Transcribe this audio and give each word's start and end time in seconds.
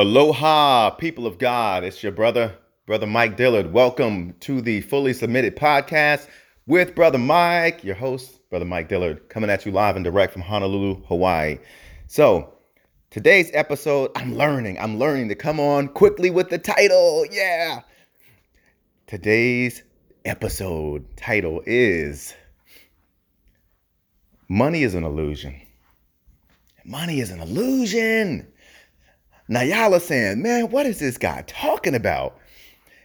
Aloha, 0.00 0.90
people 0.90 1.26
of 1.26 1.38
God. 1.38 1.82
It's 1.82 2.04
your 2.04 2.12
brother, 2.12 2.54
Brother 2.86 3.08
Mike 3.08 3.36
Dillard. 3.36 3.72
Welcome 3.72 4.32
to 4.38 4.60
the 4.60 4.80
Fully 4.82 5.12
Submitted 5.12 5.56
Podcast 5.56 6.28
with 6.68 6.94
Brother 6.94 7.18
Mike, 7.18 7.82
your 7.82 7.96
host, 7.96 8.48
Brother 8.48 8.64
Mike 8.64 8.88
Dillard, 8.88 9.28
coming 9.28 9.50
at 9.50 9.66
you 9.66 9.72
live 9.72 9.96
and 9.96 10.04
direct 10.04 10.32
from 10.32 10.42
Honolulu, 10.42 11.02
Hawaii. 11.06 11.58
So, 12.06 12.54
today's 13.10 13.50
episode, 13.54 14.12
I'm 14.14 14.36
learning. 14.36 14.78
I'm 14.78 15.00
learning 15.00 15.30
to 15.30 15.34
come 15.34 15.58
on 15.58 15.88
quickly 15.88 16.30
with 16.30 16.48
the 16.48 16.58
title. 16.58 17.26
Yeah. 17.32 17.80
Today's 19.08 19.82
episode 20.24 21.04
title 21.16 21.60
is 21.66 22.34
Money 24.48 24.84
is 24.84 24.94
an 24.94 25.02
Illusion. 25.02 25.60
Money 26.84 27.18
is 27.18 27.32
an 27.32 27.40
illusion. 27.40 28.46
Now 29.48 29.62
y'all 29.62 29.94
are 29.94 30.00
saying, 30.00 30.42
man, 30.42 30.70
what 30.70 30.84
is 30.84 30.98
this 30.98 31.16
guy 31.16 31.42
talking 31.46 31.94
about? 31.94 32.38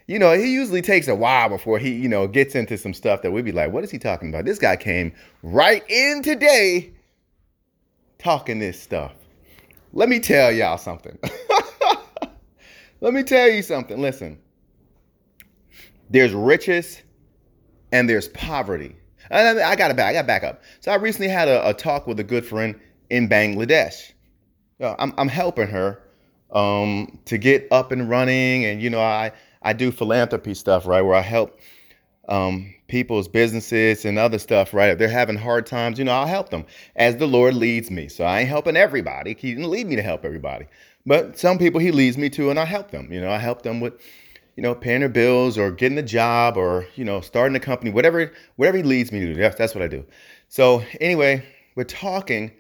You 0.07 0.19
know, 0.19 0.33
he 0.33 0.51
usually 0.51 0.81
takes 0.81 1.07
a 1.07 1.15
while 1.15 1.47
before 1.47 1.79
he, 1.79 1.93
you 1.93 2.09
know, 2.09 2.27
gets 2.27 2.55
into 2.55 2.77
some 2.77 2.93
stuff 2.93 3.21
that 3.21 3.31
we'd 3.31 3.45
be 3.45 3.53
like, 3.53 3.71
what 3.71 3.85
is 3.85 3.91
he 3.91 3.97
talking 3.97 4.27
about? 4.27 4.43
This 4.43 4.59
guy 4.59 4.75
came 4.75 5.13
right 5.41 5.89
in 5.89 6.21
today 6.21 6.91
talking 8.19 8.59
this 8.59 8.81
stuff. 8.81 9.13
Let 9.93 10.09
me 10.09 10.19
tell 10.19 10.51
y'all 10.51 10.77
something. 10.77 11.17
Let 13.01 13.13
me 13.13 13.23
tell 13.23 13.49
you 13.49 13.61
something. 13.61 14.01
Listen, 14.01 14.37
there's 16.09 16.33
riches 16.33 17.01
and 17.93 18.09
there's 18.09 18.27
poverty. 18.29 18.95
I, 19.31 19.75
got 19.75 19.87
to 19.87 19.93
back. 19.93 20.07
I 20.07 20.13
got 20.13 20.27
back 20.27 20.43
up. 20.43 20.61
So 20.81 20.91
I 20.91 20.95
recently 20.95 21.29
had 21.29 21.47
a, 21.47 21.69
a 21.69 21.73
talk 21.73 22.07
with 22.07 22.19
a 22.19 22.23
good 22.23 22.45
friend 22.45 22.77
in 23.09 23.29
Bangladesh. 23.29 24.11
Uh, 24.81 24.95
I'm, 24.99 25.13
I'm 25.17 25.29
helping 25.29 25.67
her 25.67 26.01
um, 26.53 27.19
to 27.25 27.37
get 27.37 27.67
up 27.71 27.91
and 27.91 28.09
running. 28.09 28.65
And, 28.65 28.81
you 28.81 28.89
know, 28.89 29.01
I, 29.01 29.31
I 29.61 29.73
do 29.73 29.91
philanthropy 29.91 30.53
stuff, 30.53 30.85
right, 30.87 31.01
where 31.01 31.15
I 31.15 31.21
help 31.21 31.59
um, 32.29 32.73
people's 32.87 33.27
businesses 33.27 34.05
and 34.05 34.17
other 34.17 34.39
stuff, 34.39 34.73
right? 34.73 34.91
If 34.91 34.97
they're 34.99 35.09
having 35.09 35.37
hard 35.37 35.65
times, 35.65 35.99
you 35.99 36.05
know, 36.05 36.13
I'll 36.13 36.27
help 36.27 36.49
them 36.49 36.65
as 36.95 37.17
the 37.17 37.27
Lord 37.27 37.55
leads 37.55 37.91
me. 37.91 38.07
So 38.07 38.23
I 38.23 38.41
ain't 38.41 38.49
helping 38.49 38.77
everybody. 38.77 39.35
He 39.37 39.53
didn't 39.53 39.69
lead 39.69 39.87
me 39.87 39.95
to 39.95 40.01
help 40.01 40.23
everybody. 40.23 40.67
But 41.05 41.37
some 41.37 41.57
people 41.57 41.81
he 41.81 41.91
leads 41.91 42.17
me 42.17 42.29
to, 42.29 42.49
and 42.49 42.59
I 42.59 42.65
help 42.65 42.91
them. 42.91 43.11
You 43.11 43.19
know, 43.19 43.29
I 43.29 43.37
help 43.37 43.63
them 43.63 43.81
with, 43.81 43.99
you 44.55 44.63
know, 44.63 44.73
paying 44.73 45.01
their 45.01 45.09
bills 45.09 45.57
or 45.57 45.71
getting 45.71 45.97
a 45.97 46.03
job 46.03 46.55
or, 46.55 46.87
you 46.95 47.03
know, 47.03 47.19
starting 47.19 47.55
a 47.55 47.59
company, 47.59 47.91
whatever, 47.91 48.31
whatever 48.55 48.77
he 48.77 48.83
leads 48.83 49.11
me 49.11 49.19
to 49.19 49.33
do. 49.33 49.41
That's, 49.41 49.57
that's 49.57 49.75
what 49.75 49.83
I 49.83 49.87
do. 49.87 50.05
So 50.47 50.83
anyway, 51.01 51.43
we're 51.75 51.83
talking, 51.83 52.51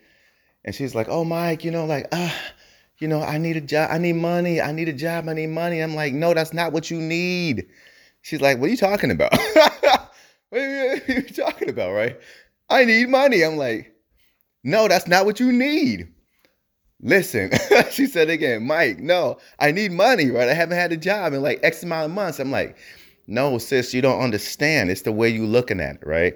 and 0.65 0.73
she's 0.75 0.95
like, 0.95 1.07
oh, 1.07 1.23
Mike, 1.23 1.63
you 1.63 1.71
know, 1.71 1.85
like, 1.85 2.07
ah, 2.11 2.35
uh, 2.35 2.51
you 3.03 3.09
know, 3.09 3.21
I 3.21 3.37
need 3.37 3.57
a 3.57 3.61
job, 3.61 3.89
I 3.91 3.97
need 3.97 4.13
money, 4.13 4.61
I 4.61 4.71
need 4.71 4.87
a 4.87 4.93
job, 4.93 5.27
I 5.27 5.33
need 5.33 5.47
money. 5.47 5.81
I'm 5.81 5.93
like, 5.93 6.13
no, 6.13 6.33
that's 6.33 6.53
not 6.53 6.71
what 6.71 6.89
you 6.89 7.01
need. 7.01 7.67
She's 8.21 8.39
like, 8.39 8.59
what 8.59 8.67
are 8.67 8.71
you 8.71 8.77
talking 8.77 9.11
about? 9.11 9.33
what 10.49 10.61
are 10.61 11.11
you 11.11 11.21
talking 11.23 11.69
about, 11.69 11.91
right? 11.91 12.17
I 12.69 12.85
need 12.85 13.09
money. 13.09 13.43
I'm 13.43 13.57
like, 13.57 13.93
no, 14.63 14.87
that's 14.87 15.05
not 15.05 15.25
what 15.25 15.41
you 15.41 15.51
need. 15.51 16.13
Listen, 17.01 17.51
she 17.91 18.05
said 18.05 18.29
again, 18.29 18.65
Mike, 18.65 18.99
no, 18.99 19.37
I 19.59 19.73
need 19.73 19.91
money, 19.91 20.31
right? 20.31 20.47
I 20.47 20.53
haven't 20.53 20.77
had 20.77 20.93
a 20.93 20.97
job 20.97 21.33
in 21.33 21.41
like 21.41 21.59
X 21.61 21.83
amount 21.83 22.05
of 22.05 22.11
months. 22.11 22.39
I'm 22.39 22.51
like, 22.51 22.77
no, 23.27 23.57
sis, 23.57 23.93
you 23.93 24.01
don't 24.01 24.21
understand. 24.21 24.91
It's 24.91 25.01
the 25.01 25.11
way 25.11 25.27
you're 25.27 25.45
looking 25.45 25.81
at 25.81 25.95
it, 25.95 26.07
right? 26.07 26.35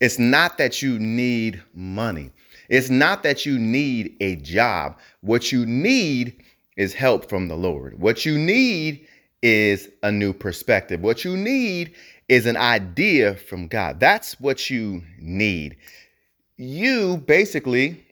It's 0.00 0.18
not 0.18 0.58
that 0.58 0.82
you 0.82 0.98
need 0.98 1.62
money. 1.74 2.32
It's 2.68 2.90
not 2.90 3.22
that 3.22 3.46
you 3.46 3.58
need 3.58 4.16
a 4.20 4.36
job. 4.36 4.98
What 5.20 5.52
you 5.52 5.66
need 5.66 6.42
is 6.76 6.94
help 6.94 7.28
from 7.28 7.48
the 7.48 7.56
Lord. 7.56 7.98
What 8.00 8.24
you 8.26 8.38
need 8.38 9.06
is 9.42 9.88
a 10.02 10.10
new 10.10 10.32
perspective. 10.32 11.00
What 11.00 11.24
you 11.24 11.36
need 11.36 11.94
is 12.28 12.46
an 12.46 12.56
idea 12.56 13.34
from 13.34 13.68
God. 13.68 14.00
That's 14.00 14.40
what 14.40 14.68
you 14.68 15.02
need. 15.18 15.76
You 16.56 17.18
basically, 17.18 18.04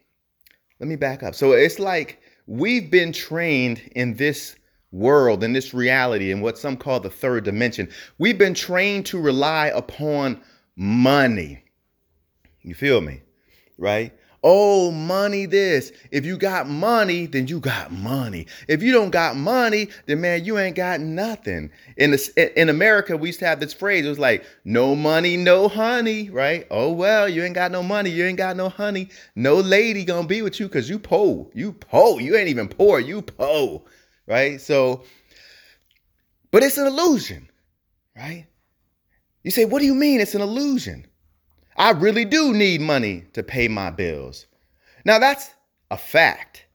let 0.79 0.89
me 0.89 0.97
back 0.97 1.23
up. 1.23 1.35
So 1.35 1.53
it's 1.53 1.79
like 1.79 2.21
we've 2.47 2.91
been 2.91 3.13
trained 3.13 3.83
in 3.97 4.15
this 4.15 4.57
world, 4.93 5.43
in 5.43 5.53
this 5.53 5.75
reality, 5.75 6.31
in 6.31 6.41
what 6.41 6.57
some 6.57 6.77
call 6.77 7.01
the 7.01 7.11
third 7.11 7.45
dimension. 7.45 7.89
We've 8.19 8.39
been 8.39 8.55
trained 8.55 9.07
to 9.07 9.21
rely 9.21 9.69
upon 9.75 10.41
money. 10.77 11.65
You 12.63 12.75
feel 12.75 13.01
me? 13.01 13.23
Right? 13.77 14.13
Oh, 14.47 14.91
money 14.91 15.47
this. 15.47 15.91
If 16.11 16.27
you 16.27 16.37
got 16.37 16.69
money, 16.69 17.25
then 17.25 17.49
you 17.49 17.61
got 17.61 17.91
money. 17.91 18.47
If 18.69 18.83
you 18.83 18.93
don't 18.93 19.09
got 19.09 19.37
money, 19.37 19.89
then 20.05 20.21
man, 20.21 20.45
you 20.45 20.59
ain't 20.59 20.77
got 20.77 21.01
nothing. 21.01 21.71
In 21.97 22.11
the, 22.11 22.61
in 22.61 22.69
America, 22.69 23.17
we 23.17 23.31
used 23.31 23.39
to 23.39 23.47
have 23.47 23.59
this 23.59 23.73
phrase. 23.73 24.05
It 24.05 24.11
was 24.11 24.19
like, 24.19 24.45
no 24.67 24.95
money, 24.95 25.39
no 25.39 25.67
honey, 25.67 26.29
right? 26.29 26.67
Oh, 26.71 26.93
well, 26.93 27.27
you 27.27 27.43
ain't 27.43 27.55
got 27.55 27.73
no 27.73 27.83
money. 27.83 28.11
You 28.11 28.27
ain't 28.27 28.37
got 28.37 28.55
no 28.55 28.69
honey. 28.69 29.09
No 29.35 29.57
lady 29.57 30.05
gonna 30.05 30.29
be 30.29 30.43
with 30.43 30.61
you 30.61 30.67
because 30.67 30.91
you 30.91 30.99
poor. 30.99 31.49
You 31.55 31.73
poor. 31.73 32.21
You 32.21 32.37
ain't 32.37 32.49
even 32.49 32.69
poor. 32.69 33.01
You 33.01 33.23
poor, 33.23 33.83
right? 34.27 34.61
So, 34.61 35.05
but 36.51 36.63
it's 36.63 36.77
an 36.77 36.87
illusion, 36.87 37.49
right? 38.15 38.47
You 39.43 39.51
say, 39.51 39.65
what 39.65 39.79
do 39.79 39.87
you 39.87 39.95
mean 39.95 40.21
it's 40.21 40.35
an 40.35 40.43
illusion? 40.43 41.07
I 41.77 41.91
really 41.91 42.25
do 42.25 42.53
need 42.53 42.81
money 42.81 43.25
to 43.33 43.43
pay 43.43 43.69
my 43.69 43.91
bills. 43.91 44.47
Now, 45.05 45.19
that's 45.19 45.51
a 45.91 45.97
fact. 45.97 46.67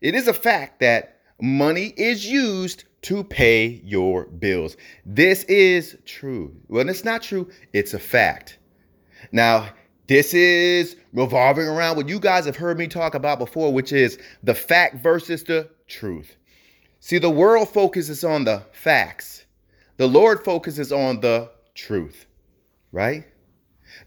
It 0.00 0.14
is 0.14 0.28
a 0.28 0.34
fact 0.34 0.80
that 0.80 1.18
money 1.40 1.92
is 1.96 2.26
used 2.26 2.84
to 3.02 3.24
pay 3.24 3.80
your 3.84 4.26
bills. 4.26 4.76
This 5.06 5.44
is 5.44 5.96
true. 6.04 6.54
When 6.66 6.88
it's 6.88 7.04
not 7.04 7.22
true, 7.22 7.48
it's 7.72 7.94
a 7.94 7.98
fact. 7.98 8.58
Now, 9.32 9.68
this 10.06 10.34
is 10.34 10.96
revolving 11.12 11.66
around 11.68 11.96
what 11.96 12.08
you 12.08 12.18
guys 12.18 12.44
have 12.46 12.56
heard 12.56 12.78
me 12.78 12.88
talk 12.88 13.14
about 13.14 13.38
before, 13.38 13.72
which 13.72 13.92
is 13.92 14.18
the 14.42 14.54
fact 14.54 15.02
versus 15.02 15.44
the 15.44 15.70
truth. 15.86 16.36
See, 16.98 17.18
the 17.18 17.30
world 17.30 17.68
focuses 17.68 18.24
on 18.24 18.44
the 18.44 18.64
facts, 18.72 19.44
the 19.96 20.08
Lord 20.08 20.44
focuses 20.44 20.92
on 20.92 21.20
the 21.20 21.50
truth, 21.74 22.26
right? 22.92 23.24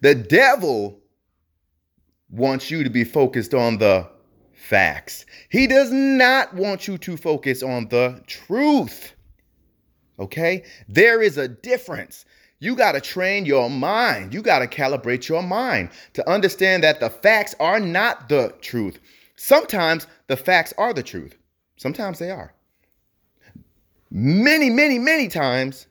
The 0.01 0.15
devil 0.15 0.99
wants 2.29 2.71
you 2.71 2.83
to 2.83 2.89
be 2.89 3.03
focused 3.03 3.53
on 3.53 3.77
the 3.77 4.07
facts. 4.53 5.25
He 5.49 5.67
does 5.67 5.91
not 5.91 6.53
want 6.53 6.87
you 6.87 6.97
to 6.99 7.17
focus 7.17 7.61
on 7.61 7.87
the 7.89 8.23
truth. 8.27 9.13
Okay? 10.19 10.63
There 10.87 11.21
is 11.21 11.37
a 11.37 11.47
difference. 11.47 12.25
You 12.59 12.75
got 12.75 12.93
to 12.93 13.01
train 13.01 13.45
your 13.45 13.69
mind. 13.69 14.33
You 14.33 14.41
got 14.41 14.59
to 14.59 14.67
calibrate 14.67 15.27
your 15.27 15.43
mind 15.43 15.89
to 16.13 16.27
understand 16.29 16.83
that 16.83 16.99
the 16.99 17.09
facts 17.09 17.53
are 17.59 17.79
not 17.79 18.29
the 18.29 18.53
truth. 18.61 18.99
Sometimes 19.35 20.07
the 20.27 20.37
facts 20.37 20.73
are 20.77 20.93
the 20.93 21.03
truth, 21.03 21.35
sometimes 21.75 22.19
they 22.19 22.31
are. 22.31 22.53
Many, 24.09 24.69
many, 24.69 24.99
many 24.99 25.27
times 25.27 25.87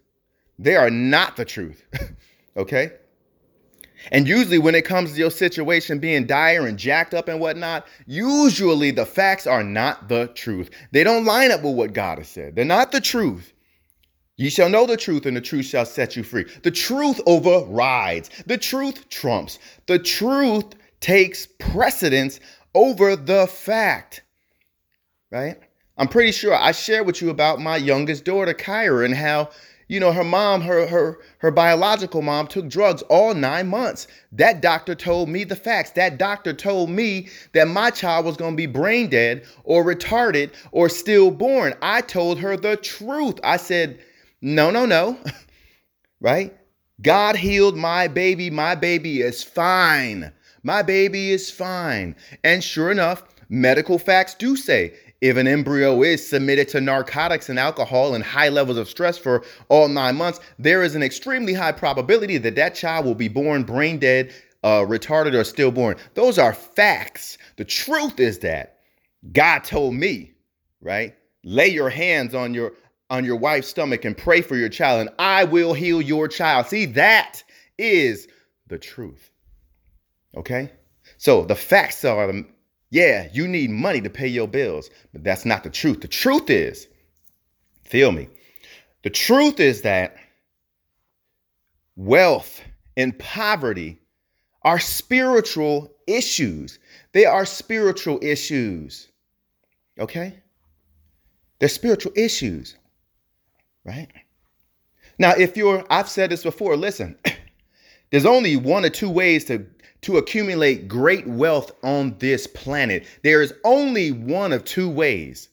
they 0.59 0.77
are 0.77 0.91
not 0.91 1.37
the 1.37 1.45
truth. 1.45 1.85
okay? 2.57 2.93
And 4.11 4.27
usually, 4.27 4.59
when 4.59 4.75
it 4.75 4.85
comes 4.85 5.13
to 5.13 5.19
your 5.19 5.31
situation 5.31 5.99
being 5.99 6.27
dire 6.27 6.67
and 6.67 6.79
jacked 6.79 7.15
up 7.15 7.29
and 7.29 7.41
whatnot, 7.41 7.87
usually 8.07 8.91
the 8.91 9.07
facts 9.07 9.47
are 9.47 9.63
not 9.63 10.09
the 10.09 10.29
truth. 10.35 10.71
They 10.91 11.05
don't 11.05 11.25
line 11.25 11.51
up 11.51 11.63
with 11.63 11.77
what 11.77 11.93
God 11.93 12.19
has 12.19 12.29
said. 12.29 12.57
They're 12.57 12.65
not 12.65 12.93
the 12.93 13.01
truth. 13.01 13.53
Ye 14.37 14.51
shall 14.51 14.69
know 14.69 14.87
the 14.87 14.97
truth, 14.97 15.27
and 15.27 15.37
the 15.37 15.41
truth 15.41 15.67
shall 15.67 15.87
set 15.87 16.17
you 16.17 16.23
free. 16.23 16.47
The 16.63 16.71
truth 16.71 17.21
overrides, 17.27 18.31
the 18.47 18.59
truth 18.59 19.09
trumps, 19.09 19.59
the 19.87 19.99
truth 19.99 20.65
takes 21.01 21.47
precedence 21.59 22.41
over 22.75 23.15
the 23.15 23.47
fact. 23.47 24.23
Right? 25.31 25.59
I'm 25.99 26.09
pretty 26.09 26.33
sure 26.33 26.55
I 26.55 26.73
shared 26.73 27.07
with 27.07 27.21
you 27.21 27.31
about 27.31 27.61
my 27.61 27.77
youngest 27.77 28.25
daughter, 28.25 28.55
Kyra, 28.55 29.05
and 29.05 29.15
how 29.15 29.51
you 29.93 30.01
know, 30.01 30.11
her 30.11 30.25
mom, 30.25 30.63
her 30.63 30.87
her 30.87 31.19
her 31.41 31.51
biological 31.51 32.23
mom 32.23 32.47
took 32.47 32.67
drugs 32.67 33.03
all 33.11 33.35
9 33.35 33.69
months. 33.69 34.07
That 34.33 34.63
doctor 34.63 34.95
told 34.95 35.29
me 35.29 35.45
the 35.45 35.55
facts. 35.55 35.91
That 35.91 36.17
doctor 36.17 36.55
told 36.55 36.89
me 36.89 37.29
that 37.53 37.69
my 37.69 37.91
child 37.91 38.25
was 38.25 38.39
going 38.39 38.53
to 38.53 38.57
be 38.57 38.65
brain 38.65 39.11
dead 39.11 39.45
or 39.65 39.85
retarded 39.85 40.53
or 40.71 40.89
stillborn. 40.89 41.75
I 41.83 42.01
told 42.01 42.39
her 42.39 42.57
the 42.57 42.79
truth. 42.79 43.39
I 43.45 43.59
said, 43.59 44.01
"No, 44.41 44.71
no, 44.71 44.87
no." 44.87 45.19
right? 46.21 46.57
God 47.03 47.37
healed 47.37 47.77
my 47.77 48.09
baby. 48.09 48.49
My 48.49 48.75
baby 48.75 49.21
is 49.21 49.45
fine. 49.45 50.33
My 50.63 50.81
baby 50.81 51.33
is 51.33 51.51
fine. 51.51 52.17
And 52.43 52.65
sure 52.65 52.91
enough, 52.91 53.25
medical 53.51 53.99
facts 53.99 54.35
do 54.37 54.57
say 54.57 54.95
if 55.23 55.39
an 55.39 55.47
embryo 55.47 56.03
is 56.03 56.29
submitted 56.29 56.69
to 56.69 56.83
narcotics 56.83 57.49
and 57.49 57.59
alcohol 57.59 58.15
and 58.15 58.23
high 58.23 58.51
levels 58.51 58.77
of 58.77 58.91
stress 58.91 59.17
for 59.17 59.43
all 59.71 59.89
nine 59.89 60.17
months, 60.17 60.41
there 60.59 60.83
is 60.83 60.95
an 60.95 61.03
extremely 61.03 61.55
high 61.55 61.73
probability 61.73 62.37
that 62.37 62.57
that 62.57 62.75
child 62.75 63.07
will 63.07 63.15
be 63.15 63.29
born 63.29 63.63
brain 63.63 63.99
dead, 63.99 64.31
uh, 64.63 64.81
retarded, 64.81 65.33
or 65.33 65.45
stillborn. 65.45 65.97
Those 66.13 66.39
are 66.39 66.53
facts. 66.53 67.39
The 67.57 67.65
truth 67.65 68.21
is 68.21 68.41
that 68.41 68.81
God 69.33 69.65
told 69.65 69.95
me, 69.95 70.33
right? 70.83 71.15
lay 71.45 71.69
your 71.69 71.91
hands 71.91 72.35
on 72.35 72.55
your 72.55 72.73
on 73.11 73.25
your 73.25 73.37
wife's 73.37 73.69
stomach 73.69 74.05
and 74.05 74.17
pray 74.17 74.41
for 74.41 74.57
your 74.57 74.71
child 74.71 75.01
and 75.01 75.11
I 75.19 75.45
will 75.45 75.75
heal 75.75 76.01
your 76.01 76.29
child. 76.29 76.67
See, 76.67 76.87
that 76.87 77.43
is 77.77 78.27
the 78.69 78.79
truth. 78.79 79.31
Okay? 80.35 80.73
So 81.19 81.45
the 81.45 81.55
facts 81.55 82.05
are 82.07 82.33
yeah, 82.93 83.29
you 83.33 83.49
need 83.49 83.71
money 83.71 84.03
to 84.03 84.11
pay 84.11 84.29
your 84.29 84.47
bills, 84.47 84.91
but 85.15 85.25
that's 85.25 85.47
not 85.47 85.65
the 85.65 85.71
truth. 85.71 86.03
The 86.03 86.09
truth 86.09 86.51
is, 86.51 86.89
feel 87.85 88.13
me. 88.13 88.29
The 89.03 89.09
truth 89.09 89.61
is 89.61 89.81
that 89.81 90.15
wealth 91.97 92.61
and 92.99 93.19
poverty 93.19 93.99
are 94.61 94.79
spiritual 94.79 95.91
issues. 96.07 96.79
They 97.13 97.25
are 97.25 97.47
spiritual 97.47 98.19
issues. 98.21 99.09
Okay? 99.99 100.39
They're 101.61 101.71
spiritual 101.71 102.13
issues. 102.15 102.77
Right? 103.87 104.09
Now, 105.19 105.33
if 105.33 105.57
you're, 105.57 105.83
I've 105.89 106.11
said 106.11 106.29
this 106.29 106.43
before, 106.43 106.77
listen, 106.77 107.17
there's 108.11 108.27
only 108.27 108.57
one 108.57 108.85
or 108.85 108.91
two 108.91 109.09
ways 109.09 109.47
to, 109.47 109.65
to 110.03 110.19
accumulate 110.19 110.89
great 110.89 111.27
wealth 111.27 111.73
on 111.83 112.17
this 112.19 112.47
planet. 112.47 113.07
There 113.23 113.43
is 113.43 113.55
only 113.65 114.13
one 114.13 114.53
of 114.53 114.65
two 114.65 114.89
ways, 114.91 115.49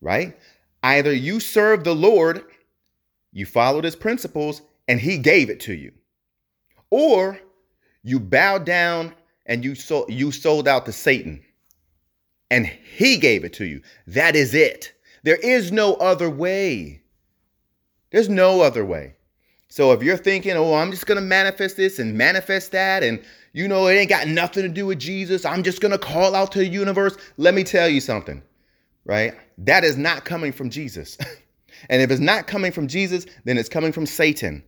right? 0.00 0.36
Either 0.82 1.12
you 1.12 1.40
serve 1.40 1.84
the 1.84 1.94
Lord, 1.94 2.44
you 3.32 3.46
followed 3.46 3.84
his 3.84 3.96
principles, 3.96 4.62
and 4.88 5.00
he 5.00 5.18
gave 5.18 5.48
it 5.48 5.60
to 5.60 5.74
you. 5.74 5.92
Or 6.90 7.38
you 8.02 8.20
bow 8.20 8.58
down 8.58 9.14
and 9.46 9.64
you 9.64 9.74
sold, 9.74 10.12
you 10.12 10.30
sold 10.32 10.68
out 10.68 10.86
to 10.86 10.92
Satan 10.92 11.42
and 12.52 12.66
he 12.66 13.16
gave 13.16 13.44
it 13.44 13.54
to 13.54 13.64
you. 13.64 13.80
That 14.06 14.36
is 14.36 14.52
it. 14.52 14.92
There 15.22 15.36
is 15.36 15.72
no 15.72 15.94
other 15.94 16.28
way. 16.28 17.00
There's 18.10 18.28
no 18.28 18.60
other 18.60 18.84
way. 18.84 19.14
So 19.68 19.92
if 19.92 20.02
you're 20.02 20.18
thinking, 20.18 20.52
oh, 20.52 20.74
I'm 20.74 20.90
just 20.90 21.06
going 21.06 21.16
to 21.16 21.26
manifest 21.26 21.78
this 21.78 21.98
and 21.98 22.14
manifest 22.14 22.72
that, 22.72 23.02
and 23.02 23.24
you 23.52 23.68
know, 23.68 23.86
it 23.86 23.94
ain't 23.94 24.08
got 24.08 24.28
nothing 24.28 24.62
to 24.62 24.68
do 24.68 24.86
with 24.86 24.98
Jesus, 24.98 25.44
I'm 25.44 25.62
just 25.62 25.80
going 25.80 25.92
to 25.92 25.98
call 25.98 26.34
out 26.34 26.52
to 26.52 26.58
the 26.58 26.66
universe, 26.66 27.16
let 27.36 27.54
me 27.54 27.64
tell 27.64 27.88
you 27.88 28.00
something, 28.00 28.42
right? 29.04 29.34
That 29.58 29.84
is 29.84 29.96
not 29.96 30.24
coming 30.24 30.52
from 30.52 30.70
Jesus. 30.70 31.18
and 31.90 32.00
if 32.02 32.10
it's 32.10 32.20
not 32.20 32.46
coming 32.46 32.72
from 32.72 32.88
Jesus, 32.88 33.26
then 33.44 33.58
it's 33.58 33.68
coming 33.68 33.92
from 33.92 34.06
Satan. 34.06 34.62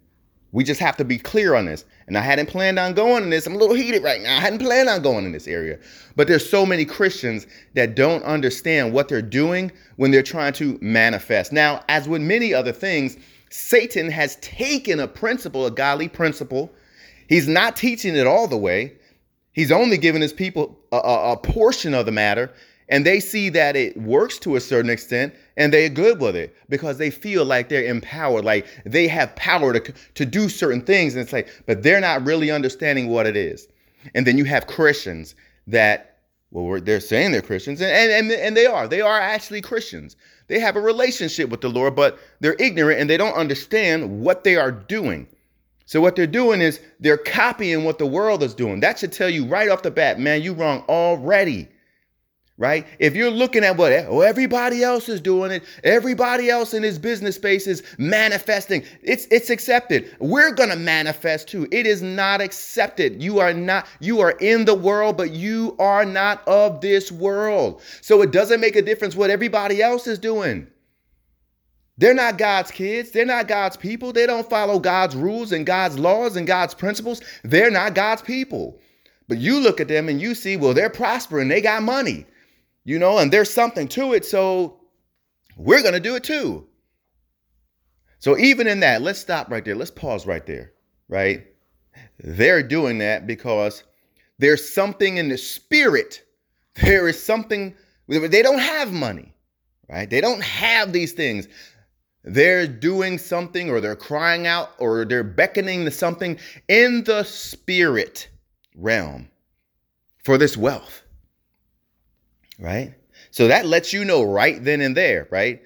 We 0.55 0.63
just 0.63 0.81
have 0.81 0.97
to 0.99 1.05
be 1.05 1.19
clear 1.19 1.57
on 1.57 1.65
this. 1.65 1.85
And 2.07 2.17
I 2.17 2.21
hadn't 2.21 2.47
planned 2.47 2.79
on 2.79 2.95
going 2.95 3.25
in 3.25 3.31
this. 3.31 3.45
I'm 3.45 3.57
a 3.57 3.59
little 3.59 3.75
heated 3.75 4.05
right 4.05 4.21
now. 4.21 4.37
I 4.37 4.41
hadn't 4.41 4.61
planned 4.61 4.89
on 4.89 5.03
going 5.03 5.25
in 5.25 5.33
this 5.33 5.49
area. 5.49 5.81
But 6.15 6.29
there's 6.29 6.49
so 6.49 6.65
many 6.65 6.85
Christians 6.85 7.49
that 7.75 7.97
don't 7.97 8.23
understand 8.23 8.93
what 8.93 9.09
they're 9.09 9.21
doing 9.21 9.73
when 9.97 10.13
they're 10.13 10.23
trying 10.23 10.53
to 10.55 10.79
manifest. 10.81 11.53
Now, 11.53 11.83
as 11.89 12.09
with 12.09 12.23
many 12.23 12.55
other 12.55 12.71
things, 12.71 13.17
Satan 13.51 14.09
has 14.11 14.37
taken 14.37 15.01
a 15.01 15.09
principle, 15.09 15.67
a 15.67 15.73
godly 15.73 16.09
principle. 16.09 16.73
He's 17.29 17.49
not 17.49 17.77
teaching 17.77 18.17
it 18.17 18.27
all 18.27 18.47
the 18.47 18.57
way. 18.57 18.95
He's 19.53 19.73
only 19.73 19.99
giving 19.99 20.21
his 20.21 20.33
people 20.33 20.79
a, 20.93 20.97
a, 20.97 21.33
a 21.33 21.37
portion 21.37 21.95
of 21.95 22.07
the 22.07 22.13
matter 22.13 22.53
and 22.89 23.07
they 23.07 23.21
see 23.21 23.49
that 23.51 23.77
it 23.77 23.97
works 23.97 24.39
to 24.41 24.57
a 24.57 24.61
certain 24.61 24.91
extent 24.91 25.35
and 25.57 25.73
they're 25.73 25.89
good 25.89 26.21
with 26.21 26.37
it 26.37 26.55
because 26.69 26.99
they 26.99 27.11
feel 27.11 27.45
like 27.45 27.69
they're 27.69 27.85
empowered 27.85 28.45
like 28.45 28.67
they 28.85 29.09
have 29.09 29.35
power 29.37 29.73
to, 29.79 29.93
to 30.15 30.27
do 30.27 30.49
certain 30.49 30.83
things 30.83 31.15
and 31.15 31.23
it's 31.23 31.33
like 31.33 31.49
but 31.67 31.83
they're 31.83 32.01
not 32.01 32.25
really 32.27 32.51
understanding 32.51 33.09
what 33.09 33.27
it 33.27 33.37
is. 33.37 33.69
And 34.15 34.27
then 34.27 34.37
you 34.37 34.45
have 34.45 34.67
christians 34.67 35.35
that 35.67 36.19
well 36.51 36.81
they're 36.81 37.01
saying 37.01 37.33
they're 37.33 37.43
christians 37.43 37.81
and, 37.81 37.91
and, 37.91 38.31
and 38.31 38.57
they 38.57 38.67
are. 38.67 38.87
They 38.87 39.01
are 39.01 39.19
actually 39.19 39.63
christians. 39.63 40.17
They 40.49 40.61
have 40.61 40.77
a 40.77 40.81
relationship 40.81 41.49
with 41.49 41.63
the 41.63 41.71
lord 41.71 41.97
but 41.97 42.19
they're 42.41 42.57
ignorant 42.59 43.01
and 43.01 43.09
they 43.09 43.17
don't 43.17 43.35
understand 43.35 44.21
what 44.21 44.45
they 44.45 44.57
are 44.57 44.73
doing 44.73 45.27
so 45.87 46.01
what 46.01 46.17
they're 46.17 46.27
doing 46.27 46.61
is 46.61 46.81
they're 47.01 47.17
copying 47.17 47.85
what 47.85 47.99
the 47.99 48.07
world 48.07 48.43
is 48.43 48.55
doing 48.55 48.81
that 48.81 48.99
should 48.99 49.13
tell 49.13 49.31
you 49.31 49.47
right 49.47 49.69
off 49.69 49.83
the 49.83 49.91
bat 49.91 50.19
man 50.19 50.43
you 50.43 50.53
wrong 50.53 50.85
already 50.89 51.69
right? 52.57 52.87
If 52.99 53.17
you're 53.17 53.31
looking 53.31 53.65
at 53.65 53.77
what 53.77 53.93
oh, 53.93 54.21
everybody 54.21 54.83
else 54.83 55.09
is 55.09 55.21
doing 55.21 55.51
it, 55.51 55.65
everybody 55.83 56.51
else 56.51 56.73
in 56.73 56.83
his 56.83 56.99
business 56.99 57.37
space 57.37 57.67
is 57.67 57.83
manifesting. 57.99 58.85
It's 59.03 59.27
it's 59.31 59.51
accepted. 59.51 60.15
We're 60.21 60.55
to 60.71 60.77
manifest 60.77 61.49
too. 61.49 61.67
It 61.73 61.87
is 61.87 62.03
not 62.03 62.41
accepted. 62.41 63.23
You 63.23 63.41
are 63.41 63.53
not 63.53 63.87
you 64.01 64.21
are 64.21 64.33
in 64.33 64.65
the 64.65 64.75
world, 64.75 65.17
but 65.17 65.33
you 65.33 65.75
are 65.79 66.05
not 66.05 66.47
of 66.47 66.81
this 66.81 67.11
world. 67.11 67.83
So 68.01 68.23
it 68.23 68.31
doesn't 68.31 68.61
make 68.61 68.77
a 68.77 68.83
difference 68.83 69.17
what 69.17 69.31
everybody 69.31 69.83
else 69.83 70.07
is 70.07 70.19
doing. 70.19 70.69
They're 71.97 72.15
not 72.15 72.39
God's 72.39 72.71
kids. 72.71 73.11
They're 73.11 73.25
not 73.25 73.49
God's 73.49 73.77
people. 73.77 74.13
They 74.13 74.27
don't 74.27 74.49
follow 74.51 74.79
God's 74.79 75.15
rules 75.15 75.53
and 75.53 75.65
God's 75.65 75.99
laws 75.99 76.37
and 76.37 76.47
God's 76.47 76.75
principles. 76.75 77.21
They're 77.45 77.71
not 77.71 77.95
God's 77.95 78.23
people. 78.23 78.81
But 79.29 79.39
you 79.39 79.61
look 79.61 79.81
at 79.81 79.89
them 79.89 80.09
and 80.09 80.21
you 80.21 80.35
see, 80.35 80.57
well, 80.57 80.75
they're 80.75 80.91
prospering. 80.91 81.49
They 81.49 81.61
got 81.61 81.83
money 81.83 82.27
you 82.85 82.99
know, 82.99 83.19
and 83.19 83.33
there's 83.33 83.53
something 83.53 83.89
to 83.89 84.13
it. 84.13 84.25
So 84.25 84.79
we're 85.57 85.83
going 85.83 85.95
to 85.95 86.01
do 86.01 86.15
it 86.15 86.25
too. 86.25 86.67
So 88.19 88.39
even 88.39 88.67
in 88.67 88.81
that, 88.81 89.03
let's 89.03 89.19
stop 89.19 89.51
right 89.51 89.65
there. 89.65 89.75
Let's 89.75 89.91
pause 89.91 90.27
right 90.27 90.47
there, 90.47 90.73
right? 91.09 91.47
They're 92.19 92.63
doing 92.63 92.99
that 92.99 93.27
because 93.27 93.85
there's 94.39 94.69
something 94.69 95.17
in 95.17 95.29
the 95.29 95.39
spirit. 95.39 96.23
There 96.83 97.09
is 97.09 97.23
something, 97.23 97.75
they 98.09 98.43
don't 98.43 98.59
have 98.59 98.93
money, 98.93 99.35
right? 99.89 100.09
They 100.09 100.21
don't 100.21 100.43
have 100.43 100.93
these 100.93 101.13
things. 101.13 101.49
They're 102.25 102.67
doing 102.67 103.19
something 103.19 103.71
or 103.71 103.81
they're 103.81 103.97
crying 103.97 104.47
out 104.47 104.71
or 104.79 105.05
they're 105.05 105.23
beckoning 105.23 105.85
to 105.85 105.91
something 105.91 106.39
in 106.69 107.05
the 107.05 107.23
spirit 107.25 108.29
realm 108.75 109.29
for 110.25 110.39
this 110.39 110.57
wealth 110.57 111.05
right? 112.59 112.95
So 113.31 113.49
that 113.49 113.67
lets 113.67 113.93
you 113.93 114.05
know 114.05 114.23
right 114.23 114.63
then 114.63 114.81
and 114.81 114.97
there, 114.97 115.29
right? 115.31 115.63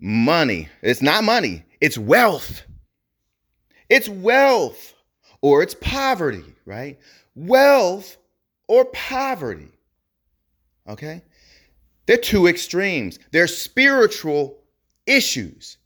Money. 0.00 0.68
It's 0.82 1.02
not 1.02 1.24
money, 1.24 1.64
it's 1.80 1.98
wealth. 1.98 2.62
It's 3.88 4.08
wealth 4.08 4.94
or 5.40 5.62
it's 5.62 5.74
poverty, 5.74 6.44
right? 6.66 6.98
Wealth 7.34 8.18
or 8.66 8.84
poverty. 8.86 9.70
Okay? 10.86 11.22
They're 12.06 12.18
two 12.18 12.48
extremes. 12.48 13.18
They're 13.30 13.46
spiritual 13.46 14.58
issues. 15.06 15.77